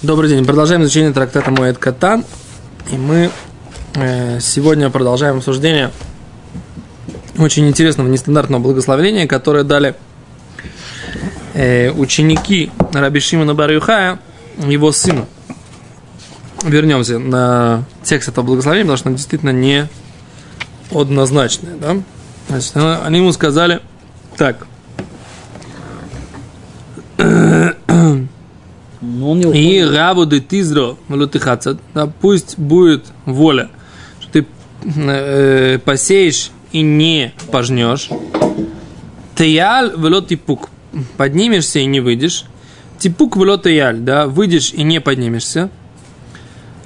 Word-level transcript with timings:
Добрый 0.00 0.30
день. 0.30 0.44
Продолжаем 0.44 0.82
изучение 0.82 1.12
трактата 1.12 1.50
Моэд 1.50 1.76
Катан. 1.76 2.24
И 2.92 2.96
мы 2.96 3.32
э, 3.96 4.38
сегодня 4.38 4.90
продолжаем 4.90 5.38
обсуждение 5.38 5.90
очень 7.36 7.66
интересного 7.66 8.06
нестандартного 8.06 8.62
благословения, 8.62 9.26
которое 9.26 9.64
дали 9.64 9.96
э, 11.54 11.90
ученики 11.90 12.70
Раби 12.92 13.18
Шимона 13.18 13.56
Барюхая, 13.56 14.20
его 14.58 14.92
сыну. 14.92 15.26
Вернемся 16.62 17.18
на 17.18 17.82
текст 18.04 18.28
этого 18.28 18.44
благословения, 18.44 18.84
потому 18.84 18.98
что 18.98 19.08
оно 19.08 19.16
действительно 19.16 19.50
не 19.50 19.88
однозначное. 20.92 21.74
Да? 21.74 21.96
Значит, 22.48 22.76
они 22.76 23.18
ему 23.18 23.32
сказали 23.32 23.80
так– 24.36 24.64
Но 29.00 29.17
он 29.28 29.40
не 29.40 29.78
И 29.78 29.84
рабу 29.84 30.24
де 30.24 30.40
тизро 30.40 30.96
малутыхацат, 31.08 31.78
да, 31.94 32.06
пусть 32.06 32.58
будет 32.58 33.04
воля, 33.26 33.68
что 34.20 34.32
ты 34.32 34.46
э, 34.84 35.78
посеешь 35.84 36.50
и 36.72 36.80
не 36.80 37.32
пожнешь. 37.52 38.08
Теял 39.36 39.96
вело 39.96 40.20
типук, 40.20 40.70
поднимешься 41.16 41.78
и 41.80 41.86
не 41.86 42.00
выйдешь. 42.00 42.44
Типук 42.98 43.36
вело 43.36 43.58
теяль, 43.58 43.98
да, 43.98 44.26
выйдешь 44.26 44.72
и 44.72 44.82
не 44.82 45.00
поднимешься. 45.00 45.70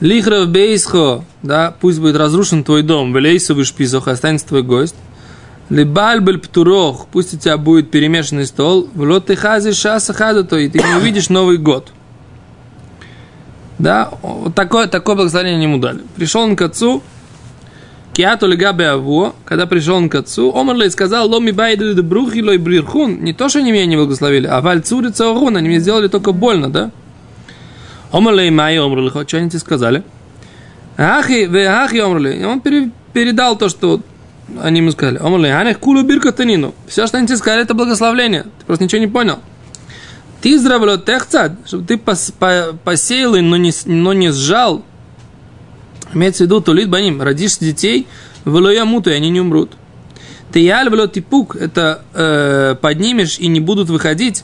Лихров 0.00 0.48
бейсхо, 0.48 1.24
да, 1.42 1.74
пусть 1.80 2.00
будет 2.00 2.16
разрушен 2.16 2.64
твой 2.64 2.82
дом, 2.82 3.14
велейсу 3.14 3.54
вишпизох, 3.54 4.08
останется 4.08 4.48
твой 4.48 4.64
гость. 4.64 4.96
Либальбель 5.68 6.38
птурох, 6.38 7.06
пусть 7.10 7.34
у 7.34 7.38
тебя 7.38 7.56
будет 7.56 7.90
перемешанный 7.90 8.46
стол, 8.46 8.90
в 8.92 9.00
лоты 9.02 9.36
хази 9.36 9.72
шаса 9.72 10.12
то 10.44 10.58
и 10.58 10.68
ты 10.68 10.80
не 10.80 10.96
увидишь 10.96 11.28
Новый 11.28 11.56
год. 11.56 11.92
Да, 13.78 14.10
вот 14.22 14.54
такое, 14.54 14.86
такое 14.86 15.16
благословение 15.16 15.62
ему 15.62 15.78
дали. 15.78 16.00
Пришел 16.16 16.42
он 16.42 16.56
к 16.56 16.62
отцу, 16.62 17.02
Киату 18.12 18.46
легабе 18.46 18.88
аво, 18.88 19.34
когда 19.46 19.66
пришел 19.66 19.96
он 19.96 20.10
к 20.10 20.14
отцу, 20.14 20.54
Омарлей 20.54 20.90
сказал, 20.90 21.30
ломи 21.30 21.50
байду 21.50 21.94
де 21.94 22.02
брухи 22.02 22.40
брирхун, 22.58 23.22
не 23.24 23.32
то, 23.32 23.48
что 23.48 23.60
они 23.60 23.72
меня 23.72 23.86
не 23.86 23.96
благословили, 23.96 24.46
а 24.46 24.60
валь 24.60 24.82
цурица 24.82 25.30
орун, 25.30 25.56
они 25.56 25.68
мне 25.68 25.80
сделали 25.80 26.08
только 26.08 26.32
больно, 26.32 26.70
да? 26.70 26.90
Омарлей 28.10 28.50
май 28.50 28.78
омрли, 28.78 29.08
что 29.08 29.38
они 29.38 29.48
тебе 29.48 29.60
сказали? 29.60 30.02
Ахи, 30.98 31.46
ве 31.46 31.66
ахи 31.66 31.96
омрли, 31.96 32.44
он 32.44 32.60
передал 32.60 33.56
то, 33.56 33.70
что 33.70 34.02
они 34.60 34.80
ему 34.80 34.90
сказали. 34.90 35.16
Омрли, 35.16 35.48
анех 35.48 35.78
кулу 35.78 36.02
бирка 36.02 36.32
танину. 36.32 36.74
Все, 36.86 37.06
что 37.06 37.16
они 37.16 37.26
тебе 37.26 37.38
сказали, 37.38 37.62
это 37.62 37.72
благословление. 37.72 38.42
Ты 38.42 38.66
просто 38.66 38.84
ничего 38.84 39.00
не 39.00 39.06
понял. 39.06 39.38
Ты 40.42 40.58
здравло 40.58 40.98
техцад, 40.98 41.52
чтобы 41.66 41.86
ты 41.86 41.96
пос, 41.96 42.32
по, 42.36 42.76
посеял, 42.84 43.36
но 43.36 43.56
не, 43.56 43.70
но 43.86 44.12
не 44.12 44.32
сжал. 44.32 44.82
Имеется 46.12 46.42
в 46.42 46.46
виду, 46.46 46.60
тулит 46.60 46.90
баним, 46.90 47.22
родишь 47.22 47.58
детей, 47.58 48.08
влоя 48.44 48.84
муту, 48.84 49.10
и 49.10 49.14
они 49.14 49.30
не 49.30 49.40
умрут. 49.40 49.70
Ты 50.52 50.58
яль 50.58 50.90
вло 50.90 51.06
типук, 51.06 51.54
это 51.54 52.02
э, 52.12 52.74
поднимешь 52.80 53.38
и 53.38 53.46
не 53.46 53.60
будут 53.60 53.88
выходить. 53.88 54.42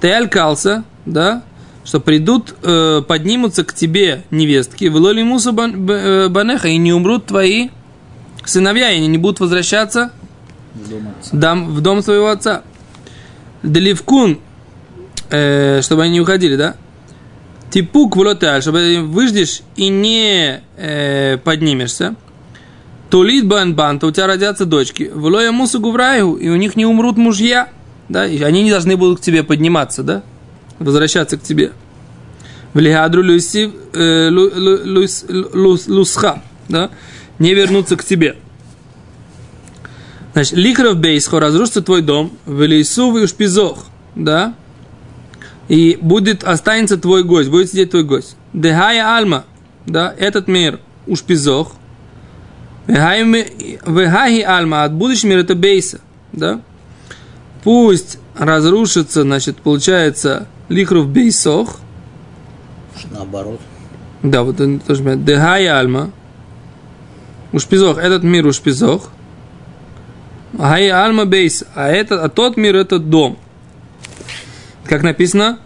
Ты 0.00 0.08
яль 0.08 0.28
калса, 0.28 0.84
да, 1.06 1.42
что 1.84 2.00
придут, 2.00 2.54
э, 2.62 3.00
поднимутся 3.08 3.64
к 3.64 3.72
тебе 3.72 4.24
невестки, 4.30 4.88
влоли 4.88 5.22
мусу 5.22 5.56
э, 5.56 6.28
банеха, 6.28 6.68
и 6.68 6.76
не 6.76 6.92
умрут 6.92 7.26
твои 7.26 7.70
сыновья, 8.44 8.90
и 8.90 8.96
они 8.96 9.06
не 9.06 9.18
будут 9.18 9.40
возвращаться 9.40 10.12
в 10.74 10.90
дом, 10.90 11.14
дам, 11.32 11.74
в 11.74 11.80
дом 11.80 12.02
своего 12.02 12.28
отца. 12.28 12.62
Деливкун 13.62 14.40
э, 15.30 15.80
чтобы 15.82 16.02
они 16.02 16.12
не 16.14 16.20
уходили, 16.20 16.56
да? 16.56 16.76
Типук 17.70 18.16
влоталь, 18.16 18.62
чтобы 18.62 19.00
выждешь 19.02 19.62
и 19.76 19.88
не 19.88 20.62
э, 20.76 21.38
поднимешься. 21.38 22.14
Тулит 23.10 23.46
бан 23.46 23.74
банта, 23.74 24.06
у 24.06 24.10
тебя 24.10 24.26
родятся 24.26 24.64
дочки. 24.64 25.10
Влоя 25.12 25.52
мусу 25.52 25.78
и 25.78 26.48
у 26.48 26.56
них 26.56 26.76
не 26.76 26.86
умрут 26.86 27.16
мужья. 27.16 27.68
Да, 28.08 28.26
и 28.26 28.40
они 28.42 28.62
не 28.62 28.70
должны 28.70 28.96
будут 28.96 29.20
к 29.20 29.22
тебе 29.22 29.42
подниматься, 29.42 30.02
да? 30.02 30.22
Возвращаться 30.78 31.38
к 31.38 31.42
тебе. 31.42 31.72
В 32.74 32.78
лигадру 32.78 33.22
люси, 33.22 33.72
э, 33.92 34.28
лу, 34.30 34.50
лу, 34.54 35.06
лу, 35.54 35.78
лусха, 35.86 36.42
да? 36.68 36.90
Не 37.38 37.54
вернуться 37.54 37.96
к 37.96 38.04
тебе. 38.04 38.36
Значит, 40.32 40.54
лихров 40.54 40.96
бейсхо, 40.96 41.38
разрушится 41.38 41.82
твой 41.82 42.02
дом, 42.02 42.36
в 42.44 42.60
лейсу 42.66 43.10
в 43.12 43.26
шпизох, 43.26 43.86
да? 44.16 44.54
И 45.68 45.98
будет, 46.00 46.44
останется 46.44 46.98
твой 46.98 47.24
гость, 47.24 47.50
будет 47.50 47.70
сидеть 47.70 47.90
твой 47.90 48.04
гость. 48.04 48.36
Дехая 48.52 49.16
альма, 49.16 49.44
да, 49.86 50.14
этот 50.16 50.48
мир, 50.48 50.80
уж 51.06 51.22
пизох. 51.22 51.72
Вехаи 52.86 54.42
альма, 54.42 54.84
от 54.84 54.92
будущего 54.92 55.30
мира 55.30 55.40
это 55.40 55.54
бейса, 55.54 56.00
да. 56.32 56.60
Пусть 57.62 58.18
разрушится, 58.36 59.22
значит, 59.22 59.56
получается, 59.56 60.48
лихров 60.68 61.08
бейсох. 61.08 61.76
Наоборот. 63.10 63.60
Да, 64.22 64.42
вот 64.42 64.60
он 64.60 64.80
тоже 64.80 65.16
Дехая 65.16 65.78
альма, 65.78 66.10
уж 67.52 67.64
пизох, 67.64 67.96
этот 67.96 68.22
мир 68.22 68.46
уж 68.46 68.60
пизох. 68.60 69.10
Альма 70.58 71.24
бейс, 71.24 71.64
а, 71.74 71.88
этот, 71.88 72.22
а 72.22 72.28
тот 72.28 72.56
мир 72.56 72.76
это 72.76 72.98
дом 72.98 73.38
как 74.84 75.02
написано, 75.02 75.58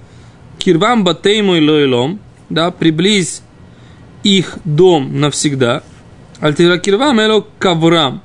кирвам 0.59 1.05
батейму 1.05 1.57
и 1.57 1.67
лойлом, 1.67 2.21
да, 2.49 2.71
приблизь 2.71 3.43
их 4.23 4.59
дом 4.65 5.21
навсегда. 5.21 5.83
Альтира 6.41 6.79
кирвам 6.79 7.21
эло 7.21 7.45
каврам. 7.59 8.23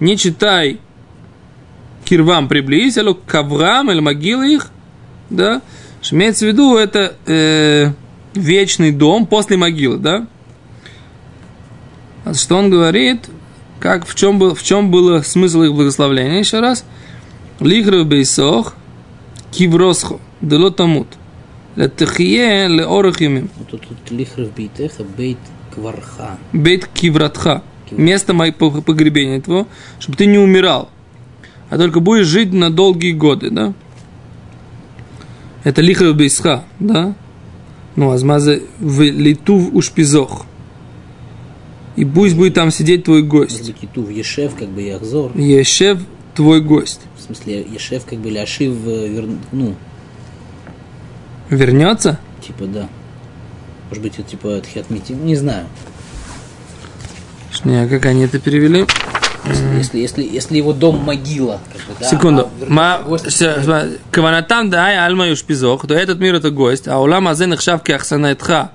Не 0.00 0.16
читай 0.16 0.80
кирвам 2.04 2.48
приблизь, 2.48 2.96
эло 2.96 3.14
каврам, 3.14 3.90
эло 3.90 4.00
могилы 4.00 4.54
их, 4.54 4.70
да. 5.28 5.62
Имеется 6.10 6.46
в 6.46 6.48
виду, 6.48 6.76
это 6.76 7.14
э, 7.26 7.92
вечный 8.34 8.90
дом 8.90 9.26
после 9.26 9.56
могилы, 9.56 9.98
да. 9.98 10.26
А 12.24 12.34
что 12.34 12.56
он 12.56 12.70
говорит, 12.70 13.28
как, 13.78 14.06
в 14.06 14.14
чем, 14.14 14.38
был, 14.38 14.54
в 14.54 14.62
чем 14.62 14.90
было 14.90 15.22
смысл 15.22 15.62
их 15.62 15.72
благословления, 15.72 16.38
еще 16.38 16.60
раз. 16.60 16.84
Лихров 17.60 18.06
бейсох, 18.06 18.74
кивросхо, 19.50 20.20
дело 20.40 20.70
тамут. 20.70 21.08
Летехие 21.76 22.68
леорах 22.68 23.20
юмим. 23.20 23.48
Тут, 23.70 23.86
тут 23.86 24.10
лихров 24.10 24.52
бейтеха, 24.54 25.04
бейт 25.04 25.38
кварха. 25.74 26.38
Бейт 26.52 26.86
кивратха. 26.86 27.62
Место 27.90 28.34
моего 28.34 28.82
погребения 28.82 29.40
твоего, 29.40 29.66
чтобы 29.98 30.16
ты 30.16 30.26
не 30.26 30.38
умирал, 30.38 30.90
а 31.70 31.76
только 31.76 31.98
будешь 31.98 32.26
жить 32.26 32.52
на 32.52 32.70
долгие 32.70 33.12
годы, 33.12 33.50
да? 33.50 33.74
Это 35.64 35.82
лихров 35.82 36.14
бейсха, 36.16 36.64
да? 36.78 37.14
Ну, 37.96 38.10
азмаза 38.10 38.60
в 38.78 39.02
литув 39.02 39.74
ушпизох. 39.74 40.46
И 41.96 42.04
пусть 42.04 42.36
будет 42.36 42.54
там 42.54 42.70
сидеть 42.70 43.04
твой 43.04 43.22
гость. 43.22 43.58
Может 43.58 44.06
быть, 44.06 44.16
Ешев, 44.16 44.54
как 44.54 44.68
бы 44.68 44.82
Яхзор. 44.82 45.36
Ешев 45.36 45.98
твой 46.34 46.60
гость. 46.60 47.00
В 47.18 47.22
смысле, 47.22 47.62
Ешев, 47.62 48.04
как 48.04 48.18
бы 48.18 48.30
Ляшив, 48.30 48.72
э, 48.86 49.08
вер... 49.08 49.28
ну, 49.52 49.74
Вернется? 51.48 52.18
типа, 52.46 52.64
да. 52.64 52.88
Может 53.88 54.02
быть, 54.02 54.14
это 54.18 54.22
типа 54.28 54.60
Тхиатмити, 54.60 55.12
не 55.12 55.36
знаю. 55.36 55.66
Не, 57.64 57.86
как 57.88 58.06
они 58.06 58.22
это 58.24 58.38
перевели? 58.38 58.86
Если, 59.76 59.98
если, 59.98 60.22
если, 60.22 60.56
его 60.56 60.72
дом 60.72 60.98
могила. 61.04 61.60
Как 61.72 61.82
бы, 61.86 61.94
да, 62.00 62.06
Секунду. 62.08 62.48
а 62.62 62.66
Ма- 62.68 63.88
Каванатам 64.10 64.70
да 64.70 64.84
ай 64.84 64.98
альма 64.98 65.28
юшпизох, 65.28 65.86
то 65.86 65.94
этот 65.94 66.18
мир 66.18 66.34
это 66.36 66.50
гость, 66.50 66.86
а 66.88 66.98
улам 66.98 67.26
азен 67.26 67.54
ихшавки 67.54 67.90
ахсанайтха. 67.92 68.70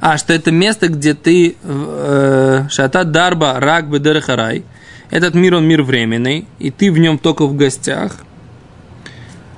А, 0.00 0.16
что 0.16 0.32
это 0.32 0.52
место, 0.52 0.88
где 0.88 1.14
ты 1.14 1.56
э, 1.62 2.66
шата 2.70 3.04
дарба 3.04 3.58
рак 3.58 3.90
бедерхарай. 3.90 4.64
Этот 5.10 5.34
мир, 5.34 5.54
он 5.54 5.66
мир 5.66 5.82
временный, 5.82 6.46
и 6.58 6.70
ты 6.70 6.92
в 6.92 6.98
нем 6.98 7.18
только 7.18 7.46
в 7.46 7.56
гостях. 7.56 8.16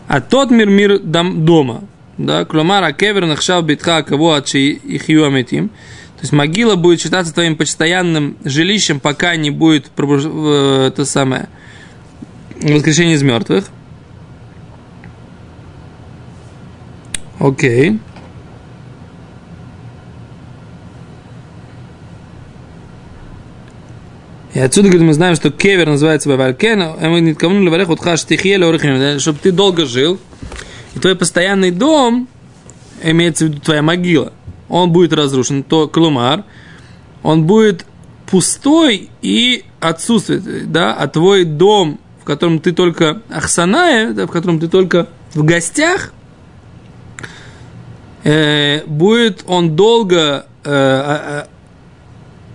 А 0.06 0.20
тот 0.20 0.50
мир, 0.50 0.69
мир 0.69 0.99
дом, 0.99 1.44
дома. 1.44 1.85
Да, 2.19 2.44
кломара 2.44 2.93
кевер 2.93 3.26
нахшав 3.26 3.64
битха 3.64 4.02
кого 4.02 4.35
от 4.35 4.55
ихью 4.55 5.25
аметим. 5.25 5.69
То 5.69 6.25
есть 6.25 6.32
могила 6.32 6.76
будет 6.76 7.00
считаться 7.00 7.32
твоим 7.32 7.56
постоянным 7.56 8.37
жилищем, 8.44 9.00
пока 9.00 9.37
не 9.37 9.50
будет 9.50 9.87
пробуж... 9.91 10.23
э, 10.26 10.93
то 10.94 11.05
самое 11.05 11.49
воскрешение 12.61 13.14
из 13.14 13.23
мертвых. 13.23 13.64
Окей. 17.38 17.99
И 24.52 24.58
отсюда, 24.58 24.88
говорит, 24.88 25.06
мы 25.06 25.14
знаем, 25.14 25.37
что 25.37 25.50
кевер 25.50 25.88
называется 25.88 26.29
Бавалькен, 26.29 26.82
а 26.82 27.08
мы 27.08 27.20
не 27.20 27.35
кому 27.35 27.55
тихье 28.25 28.58
чтобы 29.20 29.38
ты 29.41 29.52
долго 29.52 29.87
жил, 29.87 30.19
и 30.94 30.99
твой 30.99 31.14
постоянный 31.14 31.70
дом 31.70 32.29
имеется 33.02 33.44
в 33.44 33.49
виду 33.49 33.61
твоя 33.61 33.82
могила, 33.82 34.32
он 34.69 34.91
будет 34.91 35.12
разрушен, 35.12 35.62
то 35.62 35.87
клумар, 35.87 36.44
он 37.23 37.44
будет 37.44 37.87
пустой 38.29 39.08
и 39.23 39.64
отсутствует, 39.79 40.70
да, 40.73 40.94
а 40.94 41.06
твой 41.06 41.44
дом, 41.44 42.00
в 42.20 42.25
котором 42.25 42.58
ты 42.58 42.73
только 42.73 43.23
ахсаная, 43.31 44.12
да, 44.12 44.26
в 44.26 44.31
котором 44.31 44.58
ты 44.58 44.67
только 44.69 45.08
в 45.35 45.44
гостях, 45.44 46.12
э, 48.25 48.85
будет 48.87 49.44
он 49.47 49.76
долго, 49.76 50.47
э, 50.64 50.70
э, 50.70 51.44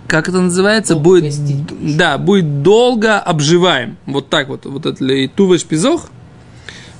как 0.08 0.28
это 0.28 0.40
называется, 0.40 0.94
Долго 0.94 1.04
будет, 1.04 1.24
гостить. 1.24 1.96
да, 1.96 2.18
будет 2.18 2.62
долго 2.62 3.18
обживаем. 3.18 3.96
Вот 4.06 4.28
так 4.28 4.48
вот, 4.48 4.64
вот 4.66 4.86
это 4.86 5.02
ли 5.04 5.28
туваш 5.28 5.64
пизох. 5.64 6.06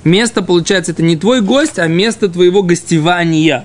Место, 0.03 0.41
получается, 0.41 0.91
это 0.91 1.03
не 1.03 1.17
твой 1.17 1.41
гость, 1.41 1.79
а 1.79 1.87
место 1.87 2.29
твоего 2.29 2.63
гостевания. 2.63 3.61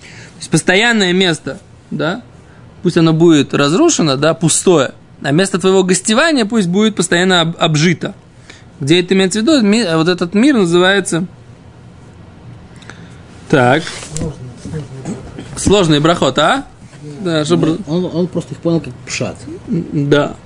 То 0.00 0.38
есть 0.38 0.50
постоянное 0.50 1.12
место, 1.12 1.58
да, 1.90 2.22
пусть 2.82 2.96
оно 2.96 3.12
будет 3.12 3.54
разрушено, 3.54 4.16
да, 4.16 4.34
пустое, 4.34 4.92
а 5.22 5.32
место 5.32 5.58
твоего 5.58 5.82
гостевания 5.84 6.44
пусть 6.44 6.68
будет 6.68 6.94
постоянно 6.94 7.40
об- 7.40 7.56
обжито. 7.58 8.14
Где 8.80 9.00
это 9.00 9.14
имеется 9.14 9.40
в 9.40 9.42
виду? 9.42 9.62
Ми- 9.62 9.86
Вот 9.96 10.08
этот 10.08 10.34
мир 10.34 10.56
называется... 10.56 11.26
Так. 13.48 13.82
Сложный 15.56 16.00
брахот, 16.00 16.38
а? 16.38 16.66
Да, 17.20 17.44
чтобы... 17.44 17.78
Он, 17.86 18.04
он 18.04 18.26
просто 18.28 18.54
их 18.54 18.60
понял 18.60 18.80
как 18.80 18.94
пшат. 19.06 19.36
Да. 19.68 20.36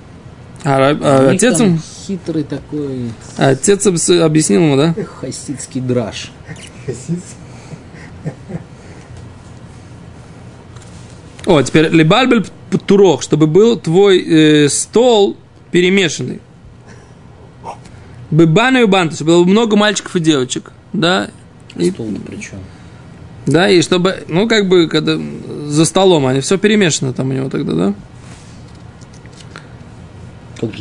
А, 0.65 0.97
а 1.01 1.29
отец, 1.29 1.59
им, 1.59 1.77
хитрый 2.07 2.43
такой 2.43 3.11
отец 3.37 3.85
обс- 3.85 4.19
объяснил 4.21 4.61
ему, 4.61 4.77
да? 4.77 4.95
хасидский 5.19 5.81
драж. 5.81 6.31
О, 11.45 11.61
теперь 11.61 11.89
либальбель 11.89 12.45
турох, 12.85 13.21
чтобы 13.21 13.47
был 13.47 13.77
твой 13.77 14.19
э, 14.19 14.69
стол 14.69 15.35
перемешанный. 15.71 16.39
Быбана 18.31 18.77
и 18.77 18.85
банту, 18.85 19.15
чтобы 19.15 19.31
было 19.33 19.43
много 19.43 19.75
мальчиков 19.75 20.15
и 20.15 20.19
девочек, 20.19 20.71
да? 20.93 21.29
И, 21.75 21.91
Стол-то 21.91 22.21
причем. 22.25 22.59
Да, 23.45 23.69
и 23.69 23.81
чтобы, 23.81 24.23
ну, 24.27 24.47
как 24.47 24.67
бы, 24.67 24.87
когда 24.87 25.17
за 25.67 25.85
столом 25.85 26.25
они 26.25 26.39
все 26.39 26.57
перемешано 26.57 27.13
там 27.13 27.29
у 27.29 27.33
него 27.33 27.49
тогда, 27.49 27.73
да? 27.73 27.93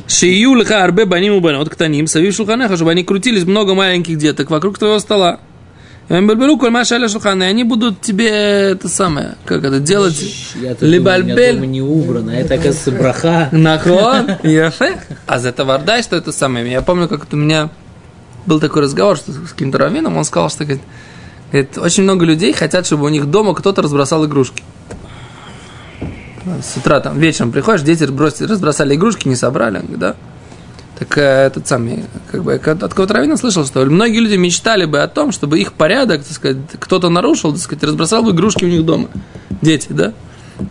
Шию 0.06 0.54
лиха 0.54 0.84
арбе 0.84 1.06
баним 1.06 1.34
убанот 1.34 1.68
ктаним, 1.68 2.06
савив 2.06 2.34
шулханеха, 2.34 2.76
чтобы 2.76 2.92
они 2.92 3.02
крутились 3.02 3.44
много 3.44 3.74
маленьких 3.74 4.16
деток 4.16 4.50
вокруг 4.50 4.78
твоего 4.78 5.00
стола. 5.00 5.40
И 6.08 6.14
они 6.14 6.26
и 6.26 7.50
они 7.50 7.64
будут 7.64 8.00
тебе 8.00 8.28
это 8.28 8.88
самое, 8.88 9.36
как 9.44 9.64
это 9.64 9.80
делать, 9.80 10.22
либальбель. 10.80 11.60
не 11.60 11.80
убрано. 11.80 12.32
а 12.32 12.34
Это, 12.34 12.54
оказывается, 12.54 12.92
браха. 12.92 13.48
Нахон. 13.52 14.32
А 15.26 15.38
за 15.38 15.48
это 15.48 15.64
вардай, 15.64 16.02
что 16.02 16.16
это 16.16 16.32
самое. 16.32 16.70
Я 16.70 16.82
помню, 16.82 17.08
как 17.08 17.24
это 17.24 17.36
у 17.36 17.38
меня 17.38 17.70
был 18.46 18.60
такой 18.60 18.82
разговор 18.82 19.16
что 19.16 19.32
с 19.32 19.52
каким-то 19.52 19.78
раввином, 19.78 20.16
он 20.16 20.24
сказал, 20.24 20.50
что 20.50 20.64
говорит, 20.64 20.82
говорит, 21.52 21.78
очень 21.78 22.02
много 22.02 22.24
людей 22.24 22.52
хотят, 22.52 22.86
чтобы 22.86 23.04
у 23.04 23.08
них 23.08 23.26
дома 23.26 23.54
кто-то 23.54 23.82
разбросал 23.82 24.24
игрушки. 24.26 24.62
С 26.62 26.76
утра 26.76 27.00
там 27.00 27.18
вечером 27.18 27.52
приходишь, 27.52 27.82
дети 27.82 28.02
разбросили, 28.02 28.48
разбросали 28.48 28.94
игрушки, 28.96 29.28
не 29.28 29.36
собрали, 29.36 29.78
говорит, 29.78 29.98
да. 29.98 30.16
Так 30.98 31.18
э, 31.18 31.46
этот 31.46 31.66
самый, 31.66 32.04
как 32.30 32.42
бы, 32.42 32.54
от 32.54 32.62
какого-то 32.64 33.14
раввина 33.14 33.36
слышал, 33.36 33.64
что 33.64 33.84
многие 33.84 34.18
люди 34.18 34.34
мечтали 34.34 34.84
бы 34.84 35.00
о 35.00 35.08
том, 35.08 35.32
чтобы 35.32 35.60
их 35.60 35.72
порядок, 35.72 36.22
так 36.24 36.32
сказать, 36.32 36.58
кто-то 36.78 37.08
нарушил, 37.08 37.52
так 37.52 37.60
сказать, 37.60 37.84
разбросал 37.84 38.22
бы 38.22 38.32
игрушки 38.32 38.64
у 38.64 38.68
них 38.68 38.84
дома. 38.84 39.08
Дети, 39.62 39.88
да? 39.90 40.12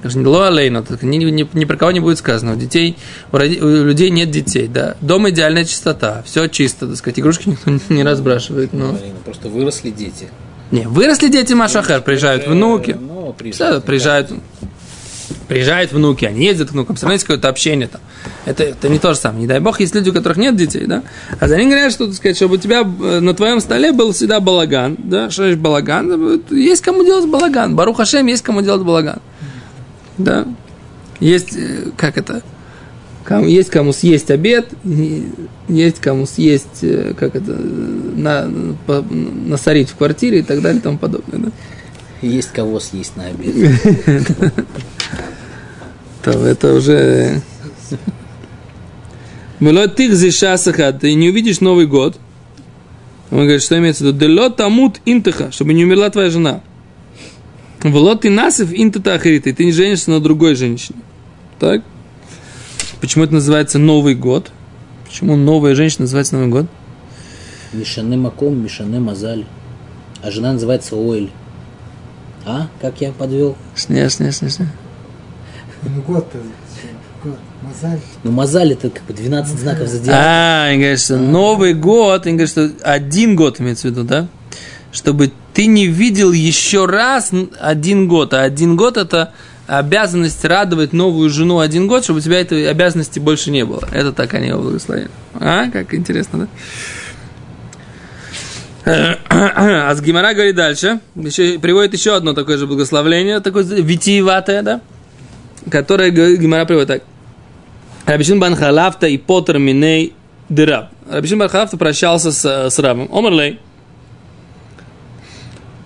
Лоалейна, 0.03 0.85
ни, 1.01 1.17
ни, 1.17 1.47
ни 1.53 1.65
про 1.65 1.75
кого 1.75 1.91
не 1.91 1.99
будет 1.99 2.17
сказано. 2.17 2.53
У 2.53 2.55
детей, 2.55 2.97
у, 3.31 3.37
роди- 3.37 3.59
у 3.61 3.85
людей 3.85 4.09
нет 4.09 4.31
детей, 4.31 4.67
да. 4.67 4.95
Дома 5.01 5.31
идеальная 5.31 5.65
чистота, 5.65 6.23
все 6.25 6.47
чисто, 6.47 6.87
так 6.87 6.97
сказать, 6.97 7.19
игрушки 7.19 7.49
никто 7.49 7.71
не, 7.93 8.03
разбрашивает. 8.03 8.73
Но... 8.73 8.93
Блин, 8.93 9.15
Просто 9.25 9.49
выросли 9.49 9.89
дети. 9.89 10.29
Не, 10.71 10.87
выросли 10.87 11.27
дети 11.27 11.53
Машахар, 11.53 12.01
приезжают 12.01 12.47
внуки. 12.47 12.97
Ну, 12.99 13.33
приезжают. 13.37 13.83
приезжают, 13.83 14.31
приезжают 15.47 15.91
внуки, 15.91 16.25
они 16.25 16.45
ездят 16.45 16.69
к 16.69 16.71
внукам, 16.71 16.95
все 16.95 17.05
равно 17.05 17.13
есть 17.13 17.25
какое-то 17.25 17.49
общение 17.49 17.87
там. 17.87 17.99
Это, 18.45 18.63
это 18.63 18.87
не 18.87 18.97
то 18.97 19.13
же 19.13 19.19
самое. 19.19 19.41
Не 19.41 19.47
дай 19.47 19.59
бог, 19.59 19.81
есть 19.81 19.93
люди, 19.93 20.09
у 20.09 20.13
которых 20.13 20.37
нет 20.37 20.55
детей, 20.55 20.85
да? 20.85 21.03
А 21.39 21.47
за 21.47 21.55
они 21.55 21.65
говорят, 21.65 21.91
что, 21.91 22.07
так 22.07 22.15
сказать, 22.15 22.37
чтобы 22.37 22.55
у 22.55 22.57
тебя 22.57 22.81
э, 22.81 23.19
на 23.19 23.33
твоем 23.33 23.59
столе 23.59 23.91
был 23.91 24.13
всегда 24.13 24.39
балаган, 24.39 24.95
да? 24.97 25.29
Что 25.29 25.45
есть 25.45 25.59
балаган? 25.59 26.41
Есть 26.49 26.81
кому 26.81 27.03
делать 27.03 27.27
балаган. 27.27 27.75
Барух 27.75 27.97
Хашем 27.97 28.25
есть 28.27 28.43
кому 28.43 28.61
делать 28.61 28.83
балаган. 28.83 29.19
Да? 30.17 30.47
Есть, 31.19 31.55
э, 31.55 31.91
как 31.97 32.17
это? 32.17 32.43
Есть 33.45 33.69
кому 33.69 33.93
съесть 33.93 34.31
обед, 34.31 34.69
и 34.83 35.27
есть 35.67 35.99
кому 35.99 36.25
съесть, 36.25 36.83
э, 36.83 37.13
как 37.17 37.35
это, 37.35 37.51
э, 37.51 38.13
на, 38.15 38.49
по- 38.85 39.05
насорить 39.11 39.89
в 39.89 39.95
квартире 39.95 40.39
и 40.39 40.41
так 40.43 40.61
далее 40.61 40.79
и 40.79 40.83
тому 40.83 40.97
подобное. 40.97 41.39
Да? 41.39 41.51
Есть 42.21 42.51
кого 42.51 42.79
съесть 42.79 43.15
на 43.15 43.27
обед. 43.27 43.55
То 46.23 46.31
это 46.31 46.73
уже... 46.73 47.41
Было 49.59 49.87
ты 49.87 50.11
зишасаха, 50.13 50.91
ты 50.93 51.13
не 51.13 51.29
увидишь 51.29 51.61
Новый 51.61 51.85
год. 51.85 52.17
Он 53.29 53.39
говорит, 53.39 53.61
что 53.61 53.77
имеется 53.77 54.03
в 54.03 54.07
виду? 54.07 54.19
Дело 54.19 54.49
тамут 54.49 54.99
интаха, 55.05 55.51
чтобы 55.51 55.73
не 55.73 55.85
умерла 55.85 56.09
твоя 56.09 56.29
жена. 56.29 56.61
Влот 57.83 58.21
ты 58.21 58.29
насыв 58.29 58.69
интата 58.73 59.17
и 59.27 59.39
ты 59.39 59.65
не 59.65 59.71
женишься 59.71 60.11
на 60.11 60.19
другой 60.19 60.55
женщине. 60.55 60.99
Так? 61.59 61.83
Почему 63.01 63.23
это 63.23 63.33
называется 63.33 63.79
Новый 63.79 64.13
год? 64.13 64.51
Почему 65.05 65.35
новая 65.35 65.73
женщина 65.73 66.03
называется 66.03 66.35
Новый 66.35 66.49
год? 66.49 66.67
Мишане 67.73 68.15
Маком, 68.15 68.63
Мишане 68.63 68.99
Мазаль. 68.99 69.45
А 70.21 70.29
жена 70.29 70.53
называется 70.53 70.95
Оэль. 70.95 71.31
А? 72.45 72.67
Как 72.79 73.01
я 73.01 73.11
подвел? 73.11 73.57
Сня, 73.75 74.07
сня, 74.09 74.31
сня, 74.31 74.49
сня. 74.49 74.67
Ну, 75.81 76.01
год-то, 76.03 76.37
год, 77.23 77.39
мозаль. 77.63 77.99
Ну, 78.23 78.31
Мазаль 78.31 78.73
это 78.73 78.91
как 78.91 79.03
бы 79.03 79.13
12 79.13 79.59
знаков 79.59 79.87
зодиака. 79.87 80.19
А, 80.19 80.65
они 80.67 80.77
говорят, 80.77 80.99
что 80.99 81.17
Новый 81.17 81.73
год, 81.73 82.27
они 82.27 82.37
говорят, 82.37 82.51
что 82.51 82.71
один 82.83 83.35
год 83.35 83.59
имеется 83.59 83.87
в 83.87 83.91
виду, 83.91 84.03
да? 84.03 84.27
Чтобы 84.91 85.31
ты 85.53 85.65
не 85.65 85.87
видел 85.87 86.31
еще 86.31 86.85
раз 86.85 87.31
один 87.59 88.07
год, 88.07 88.35
а 88.35 88.43
один 88.43 88.75
год 88.75 88.97
это 88.97 89.33
обязанность 89.79 90.43
радовать 90.43 90.91
новую 90.91 91.29
жену 91.29 91.59
один 91.59 91.87
год, 91.87 92.03
чтобы 92.03 92.19
у 92.19 92.21
тебя 92.21 92.41
этой 92.41 92.69
обязанности 92.69 93.19
больше 93.19 93.51
не 93.51 93.63
было. 93.63 93.87
Это 93.93 94.11
так 94.11 94.33
они 94.33 94.47
его 94.47 94.61
благословили. 94.61 95.09
А, 95.35 95.69
как 95.69 95.93
интересно, 95.93 96.49
да? 98.85 99.17
А 99.29 99.95
с 99.95 100.01
Гимара 100.01 100.33
говорит 100.33 100.55
дальше, 100.55 100.99
еще, 101.15 101.57
приводит 101.59 101.93
еще 101.93 102.15
одно 102.15 102.33
такое 102.33 102.57
же 102.57 102.67
благословление, 102.67 103.39
такое 103.39 103.63
витиеватое, 103.63 104.61
да? 104.61 104.81
Которое 105.69 106.09
Гимара 106.09 106.65
приводит 106.65 106.87
так. 106.89 107.03
Рабишин 108.05 108.41
бан 108.41 108.57
Халафта 108.57 109.07
и 109.07 109.17
Потер 109.17 109.57
Миней 109.57 110.13
Дыраб. 110.49 110.89
Рабишин 111.09 111.39
бан 111.39 111.47
Халафта 111.47 111.77
прощался 111.77 112.33
с, 112.33 112.69
с 112.69 112.79
рабом. 112.79 113.07
Омерлей. 113.09 113.59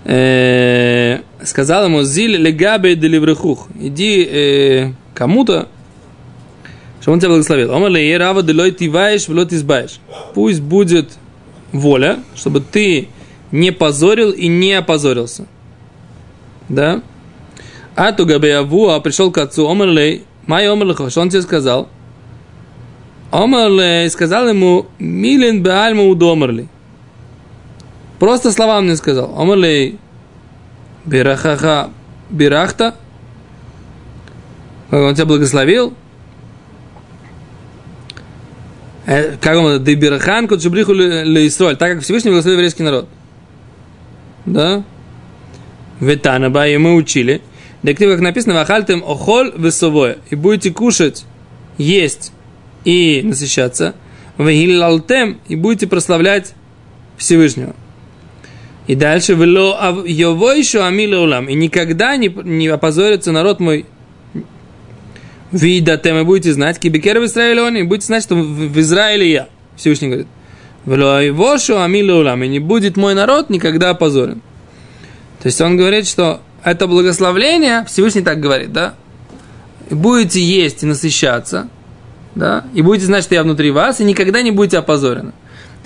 Э, 0.05 1.21
сказал 1.43 1.85
ему, 1.85 2.03
Зиль 2.03 2.37
легабе 2.37 2.95
деливрехух. 2.95 3.67
Иди 3.79 4.23
э, 4.23 4.91
кому-то, 5.15 5.67
чтобы 7.01 7.13
он 7.13 7.19
тебя 7.19 7.29
благословил. 7.29 7.73
Омерлей, 7.73 8.15
рава 8.15 8.43
делой 8.43 8.71
тиваешь, 8.71 9.27
влот 9.27 9.51
избаешь. 9.51 9.99
Пусть 10.35 10.61
будет 10.61 11.11
воля, 11.71 12.19
чтобы 12.35 12.61
ты 12.61 13.09
не 13.51 13.71
позорил 13.71 14.31
и 14.31 14.47
не 14.47 14.73
опозорился. 14.73 15.47
Да? 16.69 17.01
А 17.95 18.11
то 18.11 18.25
Габеяву, 18.25 18.89
а 18.89 18.99
пришел 18.99 19.31
к 19.31 19.39
отцу, 19.39 19.67
Омерлей, 19.67 20.23
Май 20.45 20.69
Омерлихо, 20.69 21.09
что 21.09 21.21
он 21.21 21.29
тебе 21.29 21.41
сказал? 21.41 21.89
Омерлей 23.31 24.07
сказал 24.11 24.47
ему, 24.49 24.85
Милен 24.99 25.63
Беальма 25.63 26.03
удомерли. 26.03 26.67
Просто 28.19 28.51
слова 28.51 28.81
мне 28.81 28.95
сказал. 28.95 29.39
Омерлей, 29.39 29.99
Бирахаха, 31.05 31.89
Бирахта, 32.29 32.95
он 34.91 35.13
тебя 35.15 35.25
благословил. 35.25 35.93
Э, 39.05 39.37
Как 39.39 39.57
он, 39.57 39.83
ты 39.83 39.95
Бирахан, 39.95 40.47
кот 40.47 40.61
шибриху 40.61 40.93
леисроль, 40.93 41.75
так 41.75 41.93
как 41.93 42.03
Всевышний 42.03 42.31
благословил 42.31 42.57
еврейский 42.59 42.83
народ. 42.83 43.07
Да? 44.45 44.83
Ветанаба, 45.99 46.67
и 46.67 46.77
мы 46.77 46.95
учили. 46.95 47.41
Дектив, 47.83 48.09
как 48.09 48.21
написано, 48.21 48.55
вахальтем 48.55 49.03
охоль 49.03 49.53
весовое. 49.55 50.17
И 50.29 50.35
будете 50.35 50.71
кушать, 50.71 51.25
есть 51.77 52.31
и 52.83 53.21
насыщаться. 53.23 53.93
Вахиллалтем, 54.37 55.39
и 55.47 55.55
будете 55.55 55.87
прославлять 55.87 56.53
Всевышнего. 57.17 57.75
И 58.87 58.95
дальше, 58.95 59.33
«Вело 59.33 60.51
еще 60.53 60.83
амиле 60.83 61.17
улам». 61.17 61.49
И 61.49 61.55
никогда 61.55 62.15
не, 62.17 62.27
не 62.43 62.67
опозорится 62.67 63.31
народ 63.31 63.59
мой. 63.59 63.85
Вида 65.51 65.99
вы 66.03 66.23
будете 66.23 66.53
знать, 66.53 66.79
кибикер 66.79 67.19
в 67.19 67.25
Израиле 67.25 67.61
он, 67.61 67.75
и 67.77 67.83
будете 67.83 68.07
знать, 68.07 68.23
что 68.23 68.35
в, 68.35 68.79
Израиле 68.79 69.31
я. 69.31 69.47
Всевышний 69.75 70.07
говорит. 70.07 70.27
«Вело 70.85 71.57
шо 71.57 71.81
амиле 71.81 72.13
улам». 72.13 72.43
И 72.43 72.47
не 72.47 72.59
будет 72.59 72.95
мой 72.95 73.15
народ 73.15 73.49
никогда 73.49 73.91
опозорен. 73.91 74.41
То 75.41 75.47
есть 75.47 75.59
он 75.61 75.77
говорит, 75.77 76.07
что 76.07 76.41
это 76.63 76.87
благословление, 76.87 77.85
Всевышний 77.85 78.23
так 78.23 78.39
говорит, 78.39 78.73
да? 78.73 78.95
Будете 79.89 80.41
есть 80.41 80.81
и 80.81 80.87
насыщаться, 80.87 81.69
да, 82.33 82.65
и 82.73 82.81
будете 82.81 83.05
знать, 83.05 83.23
что 83.23 83.35
я 83.35 83.43
внутри 83.43 83.69
вас, 83.69 84.01
и 84.01 84.03
никогда 84.03 84.41
не 84.41 84.49
будете 84.49 84.79
опозорены. 84.79 85.33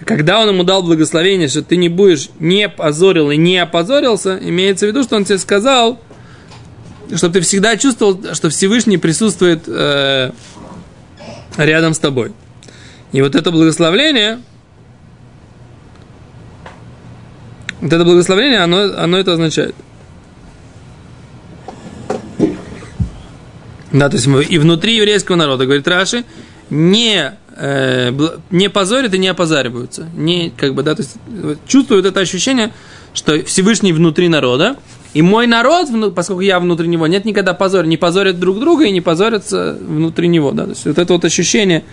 Когда 0.06 0.42
он 0.42 0.50
ему 0.50 0.64
дал 0.64 0.82
благословение, 0.82 1.48
что 1.48 1.62
ты 1.62 1.76
не 1.76 1.90
будешь 1.90 2.30
не 2.40 2.70
позорил 2.70 3.32
и 3.32 3.38
не 3.38 3.58
опозорился, 3.58 4.40
имеется 4.42 4.86
в 4.86 4.90
виду, 4.90 5.04
что 5.04 5.16
он 5.16 5.26
тебе 5.26 5.38
сказал, 5.38 6.00
чтобы 7.16 7.34
ты 7.34 7.42
всегда 7.42 7.76
чувствовал, 7.76 8.34
что 8.34 8.50
Всевышний 8.50 8.98
присутствует 8.98 9.64
э, 9.68 10.32
рядом 11.58 11.94
с 11.94 12.00
тобой. 12.00 12.32
И 13.12 13.22
вот 13.22 13.36
это 13.36 13.52
благословление, 13.52 14.40
вот 17.82 17.92
это 17.92 18.04
благословение, 18.06 18.60
оно, 18.60 18.84
оно 18.98 19.18
это 19.18 19.34
означает. 19.34 19.76
Да, 23.92 24.08
то 24.10 24.16
есть 24.18 24.28
мы- 24.28 24.44
и 24.44 24.60
внутри 24.60 24.96
еврейского 24.96 25.36
народа, 25.36 25.66
говорит 25.66 25.88
Раши, 25.88 26.24
не, 26.70 27.34
э, 27.60 28.12
не 28.50 28.70
позорят 28.70 29.14
и 29.14 29.18
не 29.18 29.28
опозариваются. 29.28 30.08
Не, 30.16 30.52
как 30.56 30.74
бы, 30.74 30.84
да, 30.84 30.96
то 30.96 31.02
есть 31.02 31.16
чувствуют 31.68 32.06
это 32.06 32.20
ощущение, 32.22 32.72
что 33.14 33.44
Всевышний 33.44 33.94
внутри 33.94 34.30
народа, 34.30 34.78
и 35.14 35.22
мой 35.22 35.48
народ, 35.48 35.88
поскольку 36.16 36.42
я 36.42 36.60
внутри 36.60 36.88
него, 36.88 37.08
нет 37.08 37.26
никогда 37.26 37.54
позора, 37.54 37.86
не 37.86 37.98
позорят 37.98 38.40
друг 38.40 38.60
друга 38.60 38.86
и 38.86 38.92
не 38.92 39.02
позорятся 39.02 39.78
внутри 39.80 40.28
него. 40.28 40.52
Да? 40.52 40.66
То 40.66 40.70
есть 40.70 40.86
вот 40.86 40.98
это 40.98 41.14
вот 41.14 41.26
ощущение, 41.26 41.84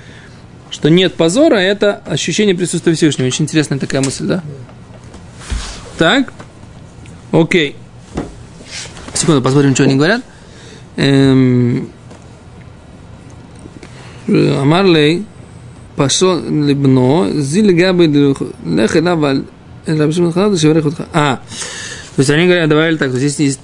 что 0.71 0.91
нет 0.91 1.15
позора, 1.15 1.57
это 1.57 2.03
ощущение 2.07 2.55
присутствия 2.55 2.95
Всевышнего. 2.95 3.27
Очень 3.27 3.45
интересная 3.45 3.79
такая 3.79 4.03
мысль, 4.03 4.27
да? 4.27 4.43
Так, 5.99 6.33
окей. 7.33 7.77
Секунду, 9.15 9.41
посмотрим, 9.41 9.75
что 9.75 9.85
они 9.85 9.95
говорят. 9.95 10.23
Эм, 10.97 11.91
пашо 15.97 16.39
либно, 16.41 17.31
зиль 17.33 17.73
габы 17.73 18.07
лех 18.07 18.97
элаваль, 18.97 19.45
рабшим 19.87 20.33
хадаш 20.33 20.63
и 20.65 20.69
врехутха. 20.69 21.07
А, 21.13 21.41
то 22.17 22.21
есть 22.21 22.31
они 22.31 22.47
говорят, 22.47 22.69
добавили 22.69 22.97
так, 22.97 23.11
то 23.11 23.19
есть 23.19 23.39
есть 23.39 23.61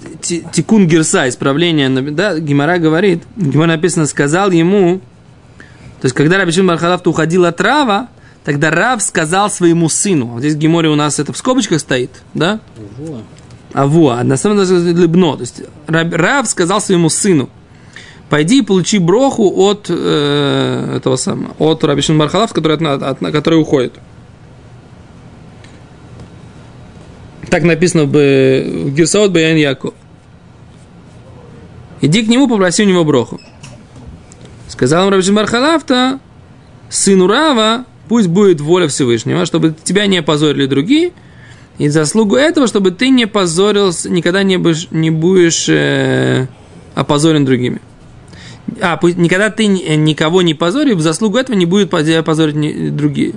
тикун 0.52 0.86
герса, 0.86 1.28
исправление, 1.28 1.88
да, 1.88 2.38
Гимара 2.38 2.78
говорит, 2.78 3.22
Гимара 3.36 3.68
написано, 3.68 4.06
сказал 4.06 4.50
ему, 4.50 5.00
то 6.00 6.06
есть 6.06 6.14
когда 6.14 6.38
Рабишин 6.38 6.66
Бархалавт 6.66 7.06
уходил 7.06 7.44
от 7.44 7.60
Рава, 7.60 8.08
тогда 8.44 8.70
Рав 8.70 9.02
сказал 9.02 9.50
своему 9.50 9.88
сыну, 9.88 10.36
а 10.36 10.40
здесь 10.40 10.56
Гиморе 10.56 10.88
у 10.88 10.96
нас 10.96 11.18
это 11.18 11.32
в 11.32 11.36
скобочках 11.36 11.80
стоит, 11.80 12.10
да? 12.34 12.60
Авуа. 12.98 13.20
Авуа, 13.72 14.22
на 14.22 14.36
самом 14.36 14.64
деле 14.64 15.00
лыбно, 15.00 15.36
то 15.36 15.42
есть 15.42 15.62
Рав 15.86 16.46
сказал 16.48 16.80
своему 16.80 17.08
сыну, 17.08 17.48
пойди 18.32 18.60
и 18.60 18.62
получи 18.62 18.96
броху 18.96 19.52
от 19.56 19.88
э, 19.90 20.94
этого 20.96 21.16
самого, 21.16 21.52
от 21.58 21.84
Раби 21.84 22.00
Шимон 22.00 22.20
Бархалав, 22.20 22.50
который, 22.54 22.78
от, 22.78 23.02
от- 23.02 23.18
который 23.30 23.60
уходит. 23.60 23.92
Так 27.50 27.62
написано 27.62 28.04
в, 28.04 28.08
в 28.12 28.94
Герсаот 28.94 29.32
Баян 29.32 29.58
Яков. 29.58 29.92
Иди 32.00 32.22
к 32.24 32.28
нему, 32.28 32.48
попроси 32.48 32.84
у 32.84 32.86
него 32.86 33.04
броху. 33.04 33.38
Сказал 34.66 35.02
ему 35.02 35.10
Раби 35.10 35.22
Шимон 35.22 35.42
Бархалав-то, 35.44 36.18
сыну 36.88 37.26
Рава, 37.26 37.84
пусть 38.08 38.28
будет 38.28 38.62
воля 38.62 38.88
Всевышнего, 38.88 39.44
чтобы 39.44 39.74
тебя 39.84 40.06
не 40.06 40.16
опозорили 40.16 40.64
другие, 40.64 41.12
и 41.76 41.88
заслугу 41.88 42.36
этого, 42.36 42.66
чтобы 42.66 42.92
ты 42.92 43.10
не 43.10 43.26
позорился, 43.26 44.08
никогда 44.08 44.42
не 44.42 44.56
будешь, 44.56 44.88
не 44.90 45.10
будешь 45.10 45.68
э, 45.68 46.46
опозорен 46.94 47.44
другими. 47.44 47.82
А, 48.80 48.96
пусть- 48.96 49.16
никогда 49.16 49.50
ты 49.50 49.64
э, 49.64 49.94
никого 49.96 50.42
не 50.42 50.54
позоришь, 50.54 50.96
в 50.96 51.00
заслугу 51.00 51.38
этого 51.38 51.56
не 51.56 51.66
будет 51.66 51.90
позорить 51.90 52.96
другие. 52.96 53.34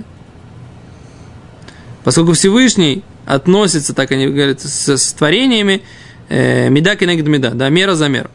Поскольку 2.04 2.32
Всевышний 2.32 3.02
относится, 3.24 3.94
так 3.94 4.12
они 4.12 4.28
говорят, 4.28 4.60
с, 4.60 4.88
с 4.88 5.12
творениями, 5.12 5.82
э, 6.28 6.68
меда 6.68 6.94
кенегд 6.96 7.26
меда, 7.26 7.50
да, 7.50 7.68
мера 7.68 7.94
за 7.94 8.08
меру. 8.08 8.30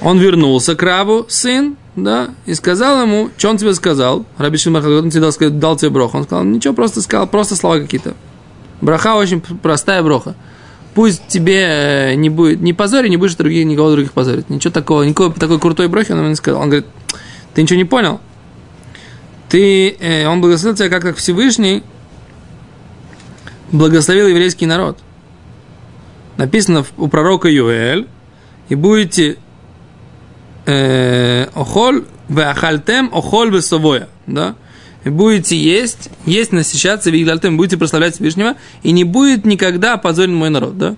Он 0.00 0.18
вернулся 0.18 0.74
к 0.74 0.82
Раву, 0.82 1.26
сын, 1.28 1.76
да, 1.94 2.30
и 2.46 2.54
сказал 2.54 3.02
ему, 3.02 3.30
что 3.36 3.50
он 3.50 3.58
тебе 3.58 3.74
сказал, 3.74 4.24
Раби 4.38 4.58
Ханан, 4.58 4.84
он 4.84 5.10
тебе 5.10 5.20
дал, 5.20 5.32
дал 5.50 5.76
тебе 5.76 5.90
броху. 5.90 6.18
Он 6.18 6.24
сказал, 6.24 6.44
ничего, 6.44 6.74
просто 6.74 7.02
сказал, 7.02 7.26
просто 7.26 7.54
слова 7.56 7.78
какие-то. 7.78 8.14
Браха 8.80 9.16
очень 9.16 9.40
простая 9.40 10.02
броха. 10.02 10.34
Пусть 10.94 11.26
тебе 11.28 12.12
э, 12.12 12.14
не 12.14 12.30
будет, 12.30 12.60
не 12.60 12.72
позори, 12.72 13.08
не 13.08 13.16
будешь 13.16 13.36
других, 13.36 13.64
никого 13.64 13.92
других 13.92 14.12
позорить. 14.12 14.50
Ничего 14.50 14.72
такого, 14.72 15.04
никакой 15.04 15.32
такой 15.34 15.60
крутой 15.60 15.88
брохи 15.88 16.12
он 16.12 16.18
ему 16.18 16.28
не 16.28 16.34
сказал. 16.34 16.60
Он 16.60 16.68
говорит, 16.68 16.86
ты 17.54 17.62
ничего 17.62 17.76
не 17.76 17.84
понял? 17.84 18.20
Ты, 19.48 19.90
э, 19.90 20.26
он 20.26 20.40
благословил 20.40 20.76
тебя, 20.76 20.88
как, 20.88 21.02
как 21.02 21.16
Всевышний 21.16 21.82
благословил 23.70 24.26
еврейский 24.26 24.66
народ. 24.66 24.98
Написано 26.36 26.84
у 26.96 27.08
пророка 27.08 27.48
Юэль, 27.48 28.08
и 28.68 28.74
будете 28.74 29.36
э, 30.66 31.46
охоль 31.54 32.04
веахальтем 32.28 33.10
охоль 33.12 33.54
весовоя, 33.54 34.08
да, 34.26 34.54
будете 35.04 35.56
есть, 35.56 36.10
есть 36.26 36.52
насыщаться 36.52 37.10
вигдальтем, 37.10 37.56
будете 37.56 37.78
прославлять 37.78 38.14
Всевышнего, 38.14 38.56
и 38.82 38.92
не 38.92 39.04
будет 39.04 39.46
никогда 39.46 39.94
опозорен 39.94 40.34
мой 40.34 40.50
народ, 40.50 40.76
да. 40.76 40.96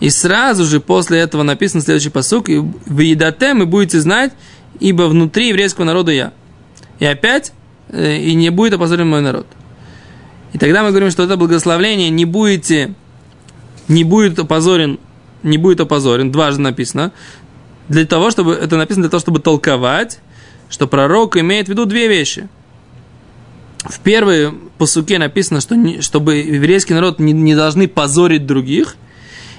И 0.00 0.10
сразу 0.10 0.64
же 0.64 0.80
после 0.80 1.18
этого 1.18 1.42
написан 1.42 1.80
следующий 1.80 2.10
посук, 2.10 2.48
и 2.48 2.58
в 2.58 2.98
едатем 3.00 3.62
и 3.62 3.66
будете 3.66 4.00
знать, 4.00 4.32
ибо 4.80 5.04
внутри 5.04 5.48
еврейского 5.48 5.84
народа 5.84 6.12
я. 6.12 6.32
И 7.00 7.04
опять, 7.04 7.52
э, 7.88 8.18
и 8.18 8.34
не 8.34 8.50
будет 8.50 8.74
опозорен 8.74 9.08
мой 9.08 9.22
народ. 9.22 9.46
И 10.52 10.58
тогда 10.58 10.82
мы 10.82 10.90
говорим, 10.90 11.10
что 11.10 11.24
это 11.24 11.36
благословление 11.36 12.10
не 12.10 12.24
будете, 12.24 12.94
не 13.88 14.04
будет 14.04 14.38
опозорен, 14.38 14.98
не 15.42 15.58
будет 15.58 15.80
опозорен, 15.80 16.30
дважды 16.30 16.62
написано, 16.62 17.12
для 17.88 18.04
того, 18.06 18.30
чтобы, 18.30 18.52
это 18.52 18.76
написано 18.76 19.04
для 19.04 19.10
того, 19.10 19.20
чтобы 19.20 19.40
толковать, 19.40 20.20
что 20.68 20.86
пророк 20.86 21.36
имеет 21.36 21.66
в 21.66 21.70
виду 21.70 21.86
две 21.86 22.08
вещи. 22.08 22.48
В 23.88 24.00
первой 24.00 24.52
посуке 24.76 25.18
написано, 25.18 25.60
что 25.60 25.74
не- 25.74 26.00
чтобы 26.00 26.36
еврейский 26.36 26.94
народ 26.94 27.18
не, 27.18 27.32
не 27.32 27.54
должны 27.54 27.88
позорить 27.88 28.46
других, 28.46 28.96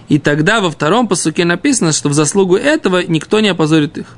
и 0.08 0.20
тогда 0.20 0.62
во 0.62 0.70
втором 0.70 1.08
посуке 1.08 1.46
написано, 1.46 1.92
что 1.92 2.10
в 2.10 2.14
заслугу 2.14 2.56
этого 2.56 3.04
никто 3.06 3.40
не 3.40 3.50
опозорит 3.50 3.98
их. 3.98 4.18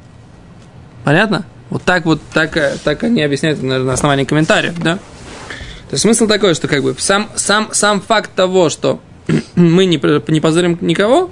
Понятно? 1.03 1.45
Вот 1.69 1.83
так 1.83 2.05
вот, 2.05 2.21
так, 2.33 2.57
так 2.83 3.03
они 3.03 3.21
объясняют 3.21 3.61
наверное, 3.61 3.87
на 3.87 3.93
основании 3.93 4.25
комментариев, 4.25 4.77
да? 4.79 4.95
То 4.95 5.95
есть 5.95 6.03
смысл 6.03 6.27
такой, 6.27 6.53
что 6.55 6.67
как 6.67 6.83
бы 6.83 6.95
сам, 6.97 7.29
сам, 7.35 7.69
сам 7.71 8.01
факт 8.01 8.31
того, 8.35 8.69
что 8.69 8.99
мы 9.55 9.85
не, 9.85 9.99
не 10.31 10.41
позорим 10.41 10.77
никого, 10.81 11.29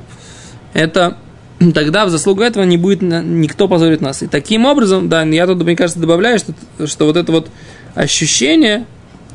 это 0.73 1.17
тогда 1.73 2.05
в 2.05 2.09
заслугу 2.09 2.41
этого 2.41 2.63
не 2.63 2.77
будет 2.77 3.01
никто 3.01 3.67
позорить 3.67 4.01
нас. 4.01 4.21
И 4.23 4.27
таким 4.27 4.65
образом, 4.65 5.09
да, 5.09 5.23
я 5.23 5.45
тут, 5.47 5.63
мне 5.63 5.75
кажется, 5.75 5.99
добавляю, 5.99 6.39
что, 6.39 6.53
что 6.87 7.05
вот 7.05 7.17
это 7.17 7.31
вот 7.31 7.49
ощущение, 7.95 8.85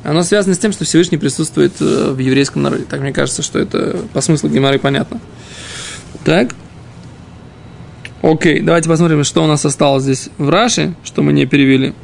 оно 0.05 0.23
связано 0.23 0.55
с 0.55 0.59
тем, 0.59 0.73
что 0.73 0.85
Всевышний 0.85 1.19
присутствует 1.19 1.81
э, 1.81 2.13
в 2.13 2.19
еврейском 2.19 2.63
народе. 2.63 2.85
Так 2.89 3.01
мне 3.01 3.13
кажется, 3.13 3.43
что 3.43 3.59
это 3.59 3.99
по 4.13 4.21
смыслу 4.21 4.51
Гемары 4.51 4.79
понятно. 4.79 5.21
Так. 6.25 6.55
Окей, 8.23 8.61
давайте 8.61 8.89
посмотрим, 8.89 9.25
что 9.25 9.45
у 9.45 9.47
нас 9.47 9.65
осталось 9.65 10.03
здесь 10.03 10.31
в 10.39 10.49
Раше, 10.49 10.95
что 11.05 11.23
мы 11.23 11.33
не 11.33 11.47
перевели. 11.47 11.95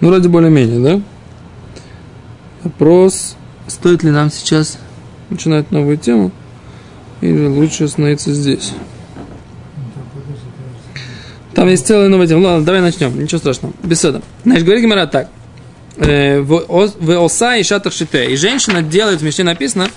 Ну, 0.00 0.08
вроде 0.08 0.28
более-менее, 0.28 0.80
да? 0.80 1.02
Вопрос, 2.64 3.36
стоит 3.66 4.02
ли 4.02 4.10
нам 4.10 4.30
сейчас 4.30 4.78
начинать 5.30 5.70
новую 5.70 5.96
тему, 5.96 6.30
или 7.20 7.46
лучше 7.46 7.84
остановиться 7.84 8.32
здесь? 8.34 8.72
Там 11.54 11.68
есть 11.68 11.86
целая 11.86 12.08
новая 12.08 12.26
тема. 12.26 12.40
Ладно, 12.46 12.64
давай 12.64 12.80
начнем. 12.80 13.18
Ничего 13.20 13.38
страшного. 13.38 13.74
Беседа. 13.82 14.22
Значит, 14.44 14.64
говорит 14.64 14.82
Гимара 14.84 15.06
так. 15.06 15.28
Э, 15.96 16.40
В 16.40 16.54
ос- 16.68 16.96
в 16.98 17.24
оса 17.24 17.56
и 17.56 17.62
шатах 17.62 17.92
шите. 17.92 18.30
И 18.32 18.36
женщина 18.36 18.82
делает, 18.82 19.20
в 19.20 19.24
Мишне 19.24 19.44
написано, 19.44 19.88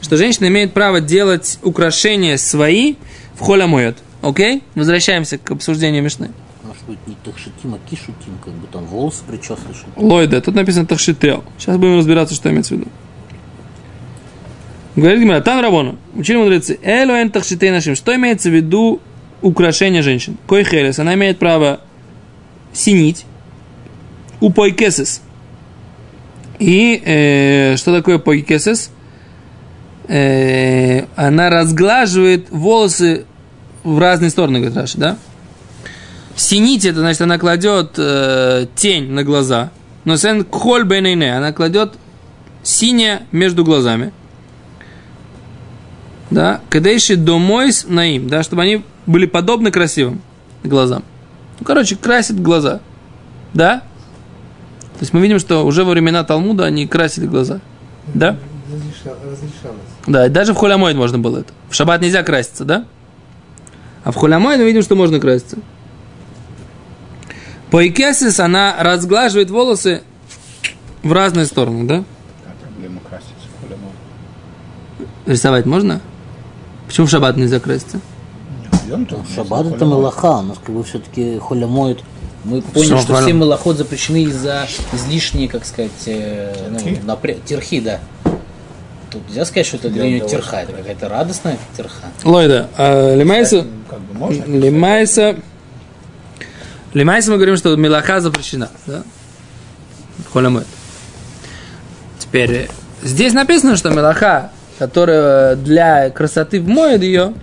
что 0.00 0.16
женщина 0.16 0.46
имеет 0.46 0.72
право 0.72 1.00
делать 1.00 1.58
украшения 1.62 2.36
свои 2.36 2.94
в 3.34 3.40
холямует. 3.40 3.98
Окей? 4.22 4.62
Возвращаемся 4.74 5.36
к 5.38 5.50
обсуждению 5.50 6.02
Мишны. 6.02 6.30
Может 6.62 6.84
быть, 6.86 6.98
не 7.06 7.16
тахшитим, 7.24 7.74
а 7.74 7.78
кишутим, 7.90 8.38
как 8.44 8.54
бы 8.54 8.66
там 8.68 8.86
волосы 8.86 9.22
причесаны, 9.28 9.74
Лойда, 9.96 10.40
тут 10.40 10.54
написано 10.54 10.86
тахшител. 10.86 11.42
Сейчас 11.58 11.76
будем 11.76 11.98
разбираться, 11.98 12.34
что 12.34 12.48
имеется 12.50 12.74
в 12.74 12.78
виду. 12.78 12.88
Говорит 14.96 15.20
Гимара, 15.20 15.40
там 15.40 15.60
Рабона, 15.60 15.96
учили 16.14 16.36
мудрецы, 16.36 16.78
элуэн 16.82 17.30
тахшитей 17.30 17.70
нашим. 17.70 17.94
Что 17.94 18.14
имеется 18.16 18.50
в 18.50 18.54
виду 18.54 19.00
украшение 19.40 20.02
женщин? 20.02 20.36
Кой 20.46 20.64
хелес, 20.64 20.98
она 20.98 21.14
имеет 21.14 21.38
право 21.38 21.80
синить, 22.72 23.24
упойкесес. 24.40 25.22
И 26.58 27.02
э, 27.04 27.76
что 27.76 27.96
такое 27.96 28.18
пойкесес? 28.18 28.90
Э, 30.08 31.04
она 31.14 31.50
разглаживает 31.50 32.50
волосы 32.50 33.24
в 33.84 33.98
разные 33.98 34.30
стороны, 34.30 34.58
говорит 34.58 34.76
Раши, 34.76 34.98
да? 34.98 35.16
Синить 36.36 36.84
это 36.84 37.00
значит, 37.00 37.22
она 37.22 37.38
кладет 37.38 37.92
э, 37.96 38.66
тень 38.74 39.10
на 39.10 39.24
глаза. 39.24 39.70
Но 40.04 40.16
сен 40.16 40.44
кхоль 40.44 40.84
бейнейне, 40.84 41.36
она 41.36 41.52
кладет 41.52 41.94
синее 42.62 43.22
между 43.30 43.64
глазами. 43.64 44.12
Да, 46.30 46.60
кадейши 46.70 47.16
домойс 47.16 47.86
наим, 47.88 48.28
да, 48.28 48.42
чтобы 48.42 48.62
они 48.62 48.84
были 49.06 49.26
подобны 49.26 49.70
красивым 49.70 50.22
глазам. 50.62 51.02
Ну, 51.58 51.66
короче, 51.66 51.96
красит 51.96 52.40
глаза. 52.40 52.80
Да? 53.52 53.80
То 54.94 55.00
есть 55.00 55.12
мы 55.12 55.20
видим, 55.20 55.38
что 55.38 55.64
уже 55.66 55.84
во 55.84 55.90
времена 55.92 56.22
Талмуда 56.24 56.66
они 56.66 56.86
красили 56.86 57.26
глаза. 57.26 57.60
Да? 58.14 58.36
Разреша- 58.70 59.16
Разрешалось. 59.24 59.80
Да, 60.06 60.26
и 60.26 60.28
даже 60.28 60.52
в 60.52 60.56
холямоид 60.56 60.96
можно 60.96 61.18
было 61.18 61.38
это. 61.38 61.52
В 61.68 61.74
шаббат 61.74 62.00
нельзя 62.00 62.22
краситься, 62.22 62.64
да? 62.64 62.84
А 64.04 64.12
в 64.12 64.16
холямоид 64.16 64.58
мы 64.60 64.66
видим, 64.66 64.82
что 64.82 64.94
можно 64.94 65.18
краситься. 65.18 65.58
По 67.70 67.86
икесис 67.86 68.38
она 68.40 68.76
разглаживает 68.78 69.50
волосы 69.50 70.02
в 71.02 71.12
разные 71.12 71.46
стороны, 71.46 71.86
да? 71.86 72.04
А. 72.46 72.50
Рисовать 75.30 75.66
можно? 75.66 76.00
Почему 76.90 77.06
в 77.06 77.10
шаббат 77.10 77.36
нельзя 77.36 77.60
краситься? 77.60 78.00
Шаббат 79.32 79.64
это 79.64 79.78
холе 79.78 79.90
мелаха, 79.92 80.38
у 80.38 80.42
нас 80.42 80.58
как 80.58 80.74
бы 80.74 80.82
все-таки 80.82 81.38
холя 81.38 81.68
моет. 81.68 82.00
Мы 82.42 82.62
поняли, 82.62 82.88
Что 82.88 82.98
что 83.02 83.14
холя? 83.14 83.26
все 83.26 83.32
мелоход 83.32 83.76
запрещены 83.76 84.24
из-за 84.24 84.66
излишней, 84.92 85.46
как 85.46 85.64
сказать, 85.64 85.92
э, 86.06 86.52
ну, 86.68 86.80
Терхи? 86.80 87.00
напря- 87.06 87.38
терхи, 87.46 87.80
да. 87.80 88.00
Тут 89.08 89.24
нельзя 89.28 89.44
сказать, 89.44 89.66
что 89.68 89.76
это 89.76 89.88
для 89.88 90.02
нее 90.02 90.28
терха, 90.28 90.56
это 90.62 90.72
какая-то 90.72 91.08
радостная 91.08 91.58
терха. 91.76 92.06
Лойда, 92.24 92.68
а 92.76 93.14
лимайса, 93.14 93.64
Как 93.88 94.00
бы 94.00 94.14
можно. 94.18 94.42
лимайса, 94.46 95.36
лимайса 96.92 97.30
мы 97.30 97.36
говорим, 97.36 97.56
что 97.56 97.76
мелаха 97.76 98.20
запрещена, 98.20 98.68
да? 98.86 99.04
В 100.28 100.32
холямоид. 100.32 100.66
Теперь, 102.18 102.52
э, 102.52 102.68
здесь 103.04 103.32
написано, 103.32 103.76
что 103.76 103.90
мелаха, 103.90 104.50
которая 104.80 105.56
для 105.56 106.08
красоты 106.08 106.58
вмоет 106.58 107.02
ее, 107.02 107.34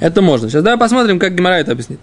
это 0.00 0.20
можно. 0.20 0.50
Сейчас 0.50 0.64
давай 0.64 0.76
посмотрим, 0.76 1.20
как 1.20 1.36
Гимара 1.36 1.54
это 1.54 1.70
объяснит. 1.70 2.00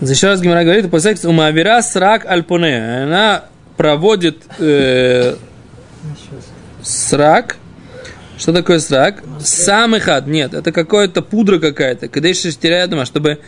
Еще 0.00 0.28
раз 0.28 0.40
Гимара 0.40 0.64
говорит, 0.64 0.90
по 0.90 1.00
сексу 1.00 1.28
умавира 1.28 1.82
срак 1.82 2.24
альпоне. 2.24 3.02
Она 3.02 3.44
проводит 3.76 4.38
э, 4.58 5.36
срак. 6.82 7.56
Что 8.38 8.54
такое 8.54 8.78
срак? 8.78 9.22
Самый 9.38 10.00
хад. 10.00 10.26
Нет, 10.26 10.54
это 10.54 10.72
какое-то 10.72 11.20
пудра 11.20 11.58
какая-то. 11.58 12.06
Еще 12.06 12.52
теряет 12.52 12.88
дома, 12.88 13.04
чтобы, 13.04 13.40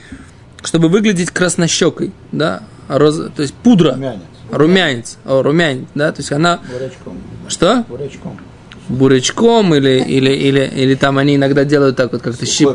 чтобы 0.63 0.91
выглядеть 0.91 1.31
краснощекой. 1.31 2.13
Да? 2.31 2.63
Роз- 2.89 3.33
то 3.35 3.41
есть 3.41 3.55
пудра. 3.55 3.93
Румянец. 3.93 4.21
Румянец. 4.51 5.19
О, 5.25 5.43
румянец, 5.43 5.87
да? 5.95 6.13
То 6.13 6.21
есть 6.21 6.33
она... 6.33 6.61
Бурячком. 6.71 7.19
Что? 7.49 7.85
Бурячком. 7.89 8.39
Бурячком 8.89 9.75
или, 9.75 10.03
или, 10.03 10.31
или, 10.31 10.71
или 10.75 10.95
там 10.95 11.17
они 11.17 11.37
иногда 11.37 11.65
делают 11.65 11.97
так 11.97 12.13
вот 12.13 12.21
как-то 12.21 12.45
щип, 12.45 12.69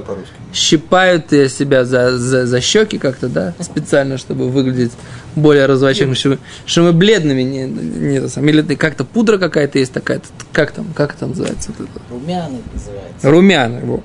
щипают 0.51 1.31
э, 1.31 1.47
себя 1.49 1.85
за, 1.85 2.17
за, 2.17 2.47
за 2.47 2.61
щеки 2.61 2.97
как-то, 2.97 3.29
да, 3.29 3.53
специально, 3.59 4.17
чтобы 4.17 4.49
выглядеть 4.49 4.91
более 5.35 5.67
розовощекими, 5.67 6.15
чтобы, 6.15 6.39
чтобы 6.65 6.87
мы 6.87 6.93
бледными 6.93 7.43
не, 7.43 7.65
не 7.65 8.27
самое. 8.27 8.55
Или 8.55 8.75
как-то 8.75 9.03
пудра 9.03 9.37
какая-то 9.37 9.77
есть 9.77 9.93
такая, 9.93 10.19
как 10.51 10.71
там, 10.71 10.87
как 10.95 11.13
это 11.13 11.27
называется? 11.27 11.71
Вот 11.77 11.87
это? 11.87 12.01
Румяный 12.09 12.61
называется. 12.73 13.29
Румяна. 13.29 13.79
во. 13.83 14.03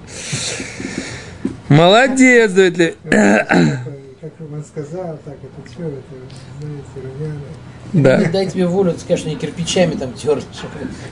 Молодец, 1.70 2.52
говорит 2.52 2.78
ли. 2.78 2.94
Как 3.08 3.48
Роман 4.54 4.64
сказал, 4.64 5.18
так 5.24 5.34
это 5.34 5.72
что, 5.72 5.82
это, 5.82 6.02
знаете, 6.60 6.84
румяна. 6.96 7.40
Да, 7.92 8.18
Не 8.18 8.26
дай 8.26 8.46
тебе 8.46 8.66
волю, 8.66 8.92
ты 8.92 9.00
скажешь, 9.00 9.20
что 9.20 9.28
не 9.30 9.36
кирпичами 9.36 9.94
там 9.94 10.12
терли. 10.12 10.42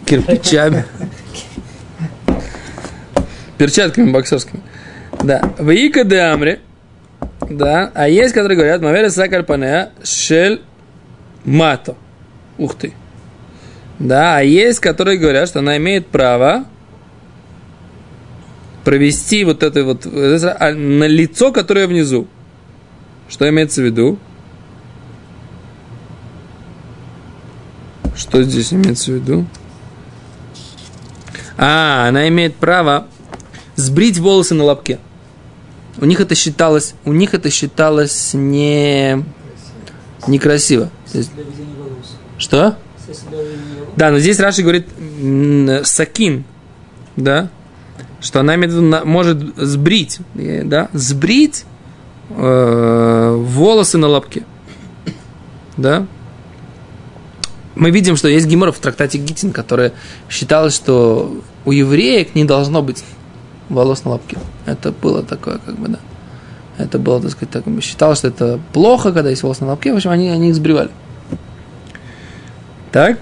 кирпичами. 0.07 0.85
Перчатками 3.59 4.13
боксерскими. 4.13 4.63
Да. 5.25 5.43
Вика 5.59 6.05
де 6.05 6.21
Амри. 6.21 6.61
Да. 7.51 7.91
А 7.95 8.09
есть, 8.09 8.33
которые 8.33 8.57
говорят, 8.57 8.81
Мавера 8.81 9.11
Сакальпанеа 9.11 9.91
Шель 10.05 10.63
Мато. 11.45 11.97
Ух 12.59 12.77
ты. 12.77 12.93
Да, 13.99 14.37
а 14.39 14.43
есть, 14.43 14.79
которые 14.79 15.19
говорят, 15.19 15.49
что 15.49 15.59
она 15.61 15.77
имеет 15.79 16.07
право 16.07 16.65
провести 18.85 19.45
вот 19.45 19.63
это 19.63 19.85
вот 19.85 20.07
а, 20.07 20.73
на 20.73 21.07
лицо, 21.07 21.53
которое 21.53 21.87
внизу. 21.87 22.29
Что 23.33 23.49
имеется 23.49 23.81
в 23.81 23.87
виду? 23.87 24.19
Что 28.15 28.43
здесь 28.43 28.75
имеется 28.75 29.11
в 29.11 29.15
виду? 29.15 29.47
А, 31.57 32.09
она 32.09 32.29
имеет 32.29 32.55
право 32.57 33.09
сбрить 33.75 34.19
волосы 34.19 34.53
на 34.55 34.65
лобке. 34.65 34.99
У 35.97 36.05
них 36.05 36.21
это 36.21 36.35
считалось, 36.35 36.93
у 37.07 37.15
них 37.15 37.33
это 37.33 37.49
считалось 37.49 38.35
не 38.35 39.25
некрасиво. 40.27 40.91
Есть-. 41.15 41.31
Что? 42.37 42.77
Да, 43.97 44.11
но 44.11 44.19
здесь 44.19 44.39
Раши 44.41 44.61
говорит 44.61 44.89
сакин, 45.87 46.45
да, 47.17 47.49
что 48.21 48.41
она 48.41 48.57
имеет 48.57 49.05
может 49.07 49.57
сбрить, 49.57 50.19
э, 50.35 50.65
да, 50.65 50.91
сбрить 50.93 51.65
э, 52.37 53.37
волосы 53.37 53.99
на 53.99 54.09
лобке, 54.09 54.45
да. 55.77 56.07
Мы 57.75 57.91
видим, 57.91 58.17
что 58.17 58.29
есть 58.29 58.47
гемор 58.47 58.71
в 58.73 58.79
трактате 58.79 59.19
Гитин, 59.19 59.53
которая 59.53 59.93
считалось, 60.29 60.75
что 60.75 61.43
у 61.65 61.73
евреек 61.73 62.35
не 62.35 62.45
должно 62.45 62.83
быть 62.83 63.03
волос 63.69 64.05
на 64.05 64.13
лобке. 64.13 64.37
Это 64.67 64.93
было 64.93 65.23
такое, 65.23 65.59
как 65.59 65.77
бы, 65.79 65.89
да. 65.89 65.99
Это 66.79 66.99
было, 66.99 67.21
так 67.21 67.31
сказать, 67.31 67.51
так, 67.51 67.65
считалось, 67.83 68.19
что 68.19 68.29
это 68.29 68.61
плохо, 68.73 69.13
когда 69.13 69.31
есть 69.31 69.43
волосы 69.43 69.65
на 69.65 69.71
лобке. 69.71 69.93
В 69.93 69.97
общем, 69.97 70.11
они, 70.11 70.29
они 70.29 70.51
их 70.51 70.55
сбривали. 70.55 70.91
Так? 72.91 73.19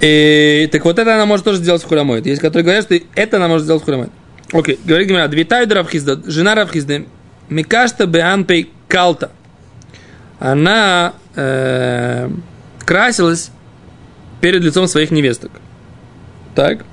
И, 0.00 0.68
так 0.70 0.84
вот 0.84 0.98
это 0.98 1.14
она 1.14 1.26
может 1.26 1.44
тоже 1.44 1.58
сделать 1.58 1.82
в 1.82 1.88
хулямоид. 1.88 2.26
Есть, 2.26 2.40
которые 2.40 2.64
говорят, 2.64 2.84
что 2.84 2.98
это 3.14 3.36
она 3.38 3.48
может 3.48 3.64
сделать 3.64 3.82
в 3.82 3.84
хулямоид. 3.84 4.10
Окей, 4.52 4.78
говорит 4.84 5.08
Гимара, 5.08 5.28
Двитаю 5.28 5.68
Равхизда, 5.68 6.20
жена 6.30 6.54
Равхизда, 6.54 7.04
Микашта 7.48 8.06
Беанпей 8.06 8.70
Калта. 8.88 9.30
Она 10.38 11.14
э, 11.34 12.30
красилась 12.84 13.50
перед 14.40 14.62
лицом 14.62 14.86
своих 14.86 15.10
невесток. 15.10 15.50
Так. 16.54 16.84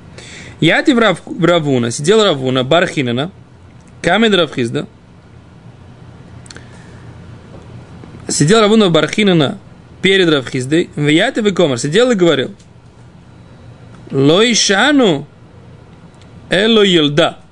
Яти 0.59 0.93
в, 0.93 0.99
Рав, 0.99 1.21
Равуна, 1.41 1.91
сидел 1.91 2.23
Равуна, 2.23 2.63
Бархинина, 2.63 3.31
Камед 4.01 4.33
Равхизда. 4.33 4.87
Сидел 8.29 8.61
Равуна 8.61 8.89
Бархинина 8.89 9.59
перед 10.01 10.29
Равхиздой, 10.29 10.89
в 10.95 11.07
Яти 11.07 11.49
Комар, 11.51 11.77
сидел 11.77 12.11
и 12.11 12.15
говорил, 12.15 12.55
Лойшану 14.11 15.27
Эло 16.49 16.83
Елда. 16.83 17.42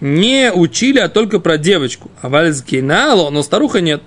Не 0.00 0.52
учили, 0.52 0.98
а 0.98 1.08
только 1.08 1.40
про 1.40 1.58
девочку. 1.58 2.10
А 2.22 2.28
Вальзгинало, 2.28 3.30
но 3.30 3.42
старуха 3.42 3.80
нет. 3.80 4.02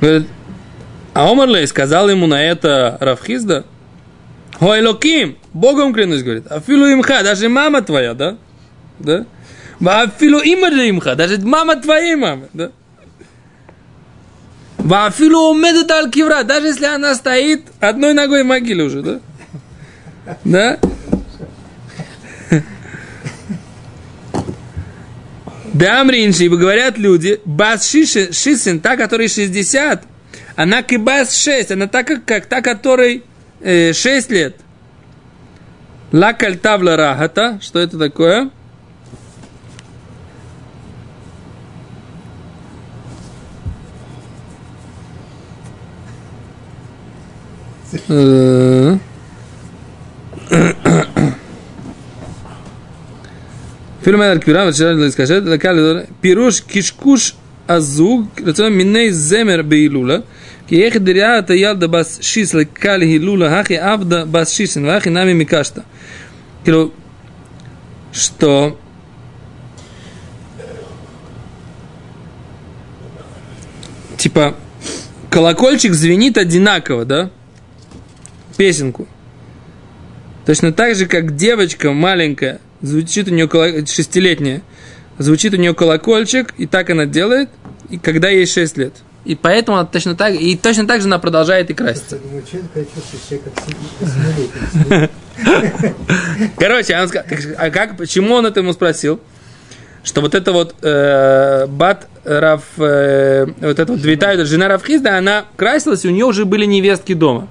А 0.00 1.30
Омарлей 1.30 1.66
сказал 1.66 2.08
ему 2.10 2.26
на 2.26 2.42
это 2.42 2.98
Равхизда, 3.00 3.64
Ой, 4.60 4.82
Локим, 4.82 5.36
Богом 5.52 5.92
клянусь, 5.92 6.22
говорит, 6.22 6.46
Афилу 6.46 6.92
имха, 6.92 7.22
даже 7.22 7.48
мама 7.48 7.82
твоя, 7.82 8.14
да? 8.14 8.36
Да? 8.98 9.26
Афилу 9.84 10.38
имха 10.38 10.88
имха, 10.88 11.14
даже 11.14 11.38
мама 11.40 11.76
твоей 11.76 12.14
мамы, 12.14 12.48
да? 12.52 12.70
Вафилу 14.78 15.50
умедет 15.50 15.90
аль 15.90 16.10
кивра, 16.10 16.42
даже 16.42 16.66
если 16.68 16.84
она 16.84 17.14
стоит 17.14 17.62
одной 17.80 18.12
ногой 18.12 18.42
в 18.42 18.46
могиле 18.46 18.84
уже, 18.84 19.02
да? 19.02 19.20
Да? 20.44 20.78
Дамринши, 25.74 26.48
говорят 26.48 26.98
люди, 26.98 27.40
бас 27.44 27.90
шишин, 27.90 28.32
шисин, 28.32 28.78
та, 28.78 28.96
которой 28.96 29.26
60, 29.28 30.04
она 30.54 30.82
кибас 30.84 31.36
6, 31.36 31.72
она 31.72 31.88
так, 31.88 32.06
как, 32.06 32.24
как 32.24 32.46
та, 32.46 32.62
которой 32.62 33.24
э, 33.60 33.92
6 33.92 34.30
лет. 34.30 34.56
Ла 36.12 36.32
кальтавла 36.32 36.96
рахата, 36.96 37.58
что 37.60 37.80
это 37.80 37.98
такое? 37.98 38.50
Э, 48.08 48.96
Фильмен 54.04 54.32
Аль-Квирам, 54.32 54.70
скажет, 55.10 55.46
лакалидор, 55.46 56.04
пируш 56.20 56.62
кишкуш 56.62 57.34
азуг, 57.66 58.28
рационом 58.38 58.76
миней 58.76 59.10
земер 59.10 59.62
бейлула, 59.62 60.26
киех 60.68 61.02
дырята 61.02 61.54
ялда 61.54 61.88
бас 61.88 62.18
шис 62.20 62.52
лакали 62.52 63.06
хилула, 63.06 63.48
хахи 63.48 63.72
абда 63.72 64.26
бас 64.26 64.52
шисен, 64.52 64.84
хахи 64.84 65.08
нами 65.08 65.32
микашта. 65.32 65.86
Кило, 66.66 66.92
что 68.12 68.78
типа 74.18 74.54
колокольчик 75.30 75.94
звенит 75.94 76.36
одинаково, 76.36 77.06
да? 77.06 77.30
Песенку. 78.58 79.08
Точно 80.44 80.74
так 80.74 80.94
же, 80.94 81.06
как 81.06 81.36
девочка 81.36 81.92
маленькая 81.92 82.60
звучит 82.84 83.28
у 83.28 83.30
нее 83.32 83.46
коло- 83.46 83.86
шестилетняя, 83.86 84.62
звучит 85.18 85.54
у 85.54 85.56
нее 85.56 85.74
колокольчик, 85.74 86.54
и 86.58 86.66
так 86.66 86.90
она 86.90 87.06
делает, 87.06 87.48
и 87.90 87.98
когда 87.98 88.28
ей 88.28 88.46
6 88.46 88.76
лет. 88.76 88.94
И 89.24 89.34
поэтому 89.34 89.78
она 89.78 89.86
точно 89.86 90.14
так, 90.14 90.34
и 90.34 90.54
точно 90.56 90.86
так 90.86 91.00
же 91.00 91.06
она 91.06 91.18
продолжает 91.18 91.70
и 91.70 91.74
краситься. 91.74 92.18
Короче, 96.58 96.96
он 96.98 97.10
а 97.56 97.70
как, 97.70 97.96
почему 97.96 98.34
он 98.34 98.46
это 98.46 98.60
ему 98.60 98.72
спросил? 98.74 99.18
Что 100.02 100.20
вот 100.20 100.34
это 100.34 100.52
вот 100.52 100.74
э, 100.82 101.66
Бат 101.66 102.08
Раф, 102.24 102.64
э, 102.76 103.46
вот 103.60 103.78
эта 103.78 103.90
вот 103.90 104.02
Двитайда, 104.02 104.44
жена 104.44 104.68
Рафхизда, 104.68 105.16
она 105.16 105.46
красилась, 105.56 106.04
и 106.04 106.08
у 106.08 106.10
нее 106.10 106.26
уже 106.26 106.44
были 106.44 106.66
невестки 106.66 107.14
дома. 107.14 107.48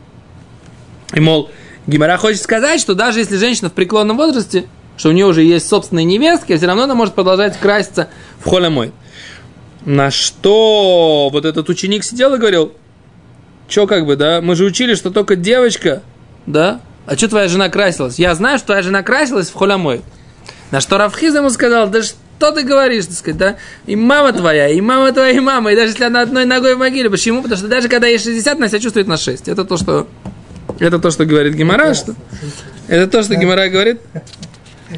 И, 1.16 1.20
мол, 1.20 1.50
Гимара 1.88 2.18
хочет 2.18 2.44
сказать, 2.44 2.80
что 2.80 2.94
даже 2.94 3.18
если 3.20 3.38
женщина 3.38 3.72
в 3.72 3.74
преклонном 3.74 4.18
возрасте, 4.18 4.66
что 4.98 5.10
у 5.10 5.12
нее 5.12 5.26
уже 5.26 5.44
есть 5.44 5.68
собственные 5.68 6.06
невестки, 6.06 6.56
все 6.56 6.66
равно 6.66 6.84
она 6.84 6.96
может 6.96 7.14
продолжать 7.14 7.58
краситься 7.58 8.10
в 8.40 8.50
холямой. 8.50 8.92
На 9.86 10.12
что 10.12 11.30
вот 11.32 11.46
этот 11.46 11.68
ученик 11.70 12.04
сидел 12.04 12.34
и 12.36 12.38
говорил, 12.38 12.74
что 13.68 13.88
как 13.88 14.06
бы, 14.06 14.16
да, 14.16 14.40
мы 14.42 14.56
же 14.56 14.66
учили, 14.66 14.96
что 14.96 15.12
только 15.12 15.36
девочка, 15.36 16.02
да, 16.46 16.80
а 17.06 17.18
что 17.18 17.28
твоя 17.28 17.48
жена 17.48 17.70
красилась? 17.70 18.18
Я 18.18 18.34
знаю, 18.36 18.58
что 18.58 18.68
твоя 18.68 18.82
жена 18.82 19.04
красилась 19.04 19.50
в 19.50 19.56
холямой. 19.56 20.02
На 20.72 20.80
что 20.80 20.98
Равхиз 20.98 21.36
ему 21.36 21.50
сказал, 21.50 21.88
да 21.90 22.02
что 22.02 22.52
ты 22.52 22.64
говоришь, 22.64 23.06
так 23.06 23.16
сказать, 23.16 23.38
да? 23.38 23.58
И 23.86 23.96
мама 23.96 24.34
твоя, 24.34 24.70
и 24.70 24.82
мама 24.82 25.12
твоя, 25.12 25.32
и 25.32 25.40
мама, 25.40 25.72
и 25.72 25.76
даже 25.76 25.92
если 25.92 26.04
она 26.06 26.22
одной 26.22 26.46
ногой 26.46 26.76
в 26.76 26.80
могиле. 26.80 27.10
Почему? 27.10 27.42
Потому 27.42 27.58
что 27.58 27.68
даже 27.68 27.90
когда 27.90 28.08
ей 28.08 28.18
60, 28.18 28.58
она 28.58 28.68
себя 28.68 28.80
чувствует 28.80 29.08
на 29.08 29.18
6. 29.18 29.48
Это 29.48 29.66
то, 29.66 29.78
что, 29.78 30.08
это 30.80 31.00
то, 31.00 31.12
что 31.12 31.26
говорит 31.26 31.54
Гимара, 31.54 31.94
что... 31.94 32.16
Это 32.88 33.08
то, 33.08 33.24
что 33.24 33.36
Гимара 33.36 33.70
говорит, 33.70 34.02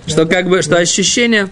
что 0.08 0.26
как 0.26 0.50
бы, 0.50 0.62
что 0.62 0.78
ощущение, 0.78 1.50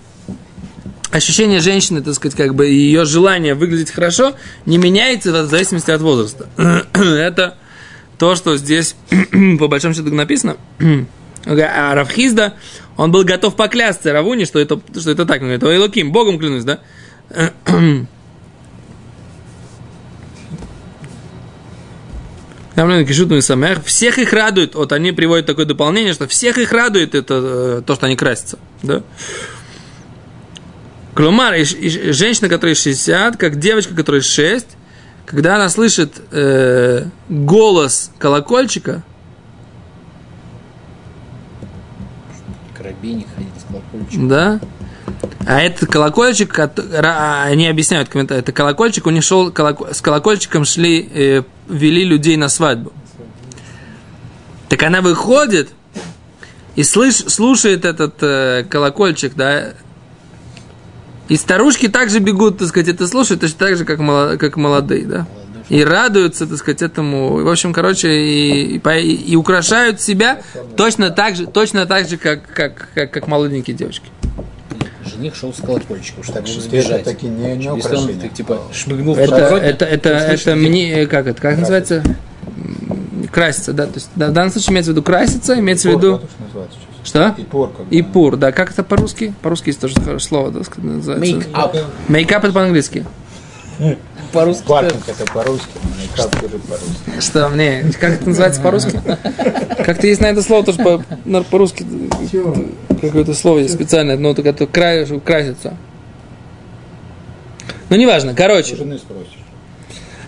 ощущение 1.12 1.60
женщины, 1.60 2.02
так 2.02 2.14
сказать, 2.16 2.36
как 2.36 2.56
бы 2.56 2.68
ее 2.68 3.06
желание 3.06 3.54
выглядеть 3.56 3.92
хорошо 3.92 4.34
не 4.66 4.78
меняется 4.78 5.32
в 5.32 5.50
зависимости 5.50 5.92
от 5.92 6.02
возраста. 6.02 6.50
Это 6.94 7.58
то, 8.18 8.36
что 8.36 8.58
здесь 8.58 8.96
по 9.60 9.68
большому 9.68 9.94
счету 9.94 10.14
написано. 10.14 10.58
А 11.46 11.94
Равхизда, 11.94 12.54
он 12.96 13.12
был 13.12 13.26
готов 13.26 13.58
поклясться 13.58 14.14
Равуне, 14.14 14.46
что 14.46 14.60
это, 14.60 14.80
что 14.98 15.12
это 15.12 15.26
так. 15.26 15.42
Он 15.42 15.58
говорит, 15.58 16.08
Богом 16.10 16.40
клянусь, 16.40 16.64
да? 16.64 16.80
Всех 23.86 24.18
их 24.18 24.34
радует, 24.34 24.76
вот 24.76 24.92
они 24.92 25.12
приводят 25.12 25.46
такое 25.46 25.66
дополнение, 25.66 26.14
что 26.14 26.28
всех 26.28 26.58
их 26.58 26.72
радует 26.72 27.14
это 27.14 27.34
э, 27.42 27.82
то, 27.86 27.96
что 27.96 28.08
они 28.08 28.16
красятся. 28.16 28.58
Да? 28.82 29.04
Клумар, 31.14 31.54
женщина, 31.56 32.50
которая 32.50 32.76
60, 32.76 33.38
как 33.38 33.60
девочка, 33.60 33.94
которая 33.94 34.22
6, 34.22 34.66
когда 35.26 35.56
она 35.56 35.70
слышит 35.70 36.22
э, 36.32 37.06
голос 37.30 38.12
колокольчика, 38.18 39.04
Карабине 42.76 43.26
ходить 43.36 43.52
с 43.60 43.68
колокольчиком. 43.68 44.28
да, 44.28 44.60
а 45.46 45.62
этот 45.62 45.90
колокольчик, 45.90 46.58
они 46.58 47.68
объясняют 47.68 48.10
комментарии, 48.10 48.42
это 48.42 48.52
колокольчик, 48.52 49.06
у 49.06 49.12
них 49.12 49.24
шел, 49.24 49.52
колоко- 49.52 49.94
с 49.94 50.02
колокольчиком 50.02 50.66
шли, 50.66 51.10
э, 51.14 51.44
вели 51.70 52.04
людей 52.04 52.38
на 52.38 52.50
свадьбу. 52.50 52.92
Так 54.70 54.82
она 54.84 55.02
выходит 55.02 55.70
и 56.76 56.84
слыш, 56.84 57.16
слушает 57.16 57.86
этот 57.86 58.16
э, 58.22 58.66
колокольчик, 58.70 59.34
да, 59.36 59.74
и 61.30 61.38
старушки 61.38 61.88
также 61.88 62.20
бегут, 62.20 62.58
так 62.60 62.68
сказать, 62.68 62.90
это 62.90 63.08
слушают, 63.08 63.42
точно 63.42 63.60
так 63.60 63.78
же, 63.78 63.86
как, 63.86 64.00
моло- 64.00 64.38
как 64.38 64.58
молодые, 64.58 65.06
да. 65.06 65.28
И 65.70 65.82
радуются, 65.84 66.46
так 66.46 66.58
сказать, 66.58 66.82
этому. 66.82 67.42
В 67.44 67.48
общем, 67.50 67.72
короче, 67.72 68.10
и, 68.12 68.78
и- 68.78 69.16
и 69.32 69.36
украшают 69.36 70.02
себя 70.02 70.42
точно 70.76 71.10
так 71.10 71.36
же, 71.38 71.48
точно 71.48 71.86
так 71.86 72.10
же, 72.10 72.18
как, 72.18 72.46
как, 72.54 72.90
как, 72.94 73.12
как 73.12 73.28
молоденькие 73.28 73.76
девочки. 73.76 74.08
Жених 75.24 75.36
шел 75.36 75.54
с 75.54 75.62
колокольчиком, 75.62 76.22
чтобы 76.24 76.46
Чтобы 76.46 76.68
избежать. 76.68 77.06
таки 77.06 77.28
не, 77.28 77.56
не 77.56 77.76
Если 77.78 77.96
он 77.96 78.20
так, 78.20 78.34
типа 78.34 78.60
шмыгнул 78.74 79.16
в 79.16 79.18
Это, 79.18 79.32
подбородок, 79.32 79.64
это, 79.64 79.86
это, 79.86 80.04
то 80.04 80.10
это, 80.10 80.28
слышно, 80.28 80.56
мне, 80.56 81.06
как 81.08 81.28
это, 81.28 81.42
как 81.42 81.58
называется? 81.58 82.04
М, 82.46 83.28
Краситься, 83.32 83.72
да. 83.72 83.86
То 83.86 83.94
есть, 83.96 84.10
да, 84.16 84.28
в 84.28 84.34
данном 84.34 84.52
случае 84.52 84.74
имеется 84.74 84.92
в 84.92 84.96
виду 84.96 85.04
краситься, 85.04 85.58
имеется 85.58 85.88
в 85.88 85.92
Ипор, 85.92 86.02
виду... 86.02 86.16
это 86.16 86.28
называется? 86.46 86.78
Что? 87.06 87.36
איפור, 87.38 87.72
как 87.72 87.86
бы. 87.86 88.00
איפור, 88.00 88.36
да. 88.36 88.52
Как 88.52 88.72
это 88.72 88.84
по-русски? 88.84 89.34
По-русски 89.42 89.70
есть 89.70 89.80
тоже 89.80 89.96
хорошее 89.96 90.20
слово, 90.20 90.52
да, 90.52 90.60
называется. 90.78 91.36
Make 91.36 91.52
up. 91.54 91.86
Make 92.10 92.33
up 92.33 92.44
это 92.44 92.54
по-английски. 92.54 93.06
По-русски. 94.32 94.66
Паркинг 94.68 95.04
это 95.08 95.32
по-русски, 95.32 95.70
make 95.98 96.27
up 96.27 96.42
тоже 96.42 96.60
по-русски. 96.60 97.20
Что, 97.20 97.50
мне, 97.50 97.84
как 98.00 98.14
это 98.14 98.28
называется 98.28 98.62
по-русски? 98.62 99.02
Как-то 99.86 100.08
есть 100.08 100.22
на 100.22 100.28
это 100.28 100.42
слово 100.42 100.66
тоже 100.66 100.80
по-русски. 101.50 101.86
Какое-то 103.04 103.34
слово 103.34 103.60
есть 103.60 103.74
специальное, 103.74 104.18
но 104.18 104.34
только 104.34 104.52
это 104.52 104.66
кра- 104.66 105.06
чтобы 105.06 105.20
краситься. 105.20 105.76
Ну, 107.90 107.98
неважно. 107.98 108.34
Короче. 108.34 108.78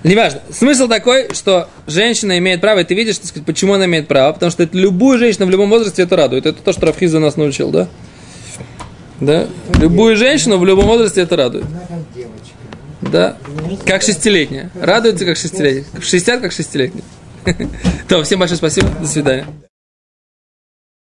Неважно. 0.03 0.41
Смысл 0.51 0.87
такой, 0.87 1.33
что 1.33 1.69
женщина 1.87 2.37
имеет 2.37 2.59
право, 2.59 2.79
и 2.79 2.83
ты 2.83 2.93
видишь, 2.93 3.17
так 3.17 3.27
сказать, 3.27 3.45
почему 3.45 3.73
она 3.73 3.85
имеет 3.85 4.07
право, 4.07 4.33
потому 4.33 4.51
что 4.51 4.61
это 4.63 4.77
любую 4.77 5.17
женщину 5.17 5.45
в 5.45 5.49
любом 5.49 5.69
возрасте 5.69 6.03
это 6.03 6.17
радует. 6.17 6.45
Это 6.45 6.61
то, 6.61 6.73
что 6.73 6.85
Рав 6.85 6.97
Хисда 6.97 7.19
нас 7.19 7.37
научил, 7.37 7.71
да? 7.71 7.87
Да? 9.21 9.47
Любую 9.79 10.17
женщину 10.17 10.57
в 10.57 10.65
любом 10.65 10.85
возрасте 10.85 11.21
это 11.21 11.37
радует. 11.37 11.65
Да? 13.01 13.37
Как 13.85 14.01
шестилетняя. 14.01 14.69
Радуется 14.79 15.25
как 15.25 15.37
шестилетняя. 15.37 15.85
В 15.93 16.03
60 16.03 16.41
как 16.41 16.51
шестилетняя. 16.51 17.05
То, 18.09 18.21
всем 18.23 18.39
большое 18.39 18.57
спасибо. 18.57 18.89
До 18.99 19.07
свидания. 19.07 19.45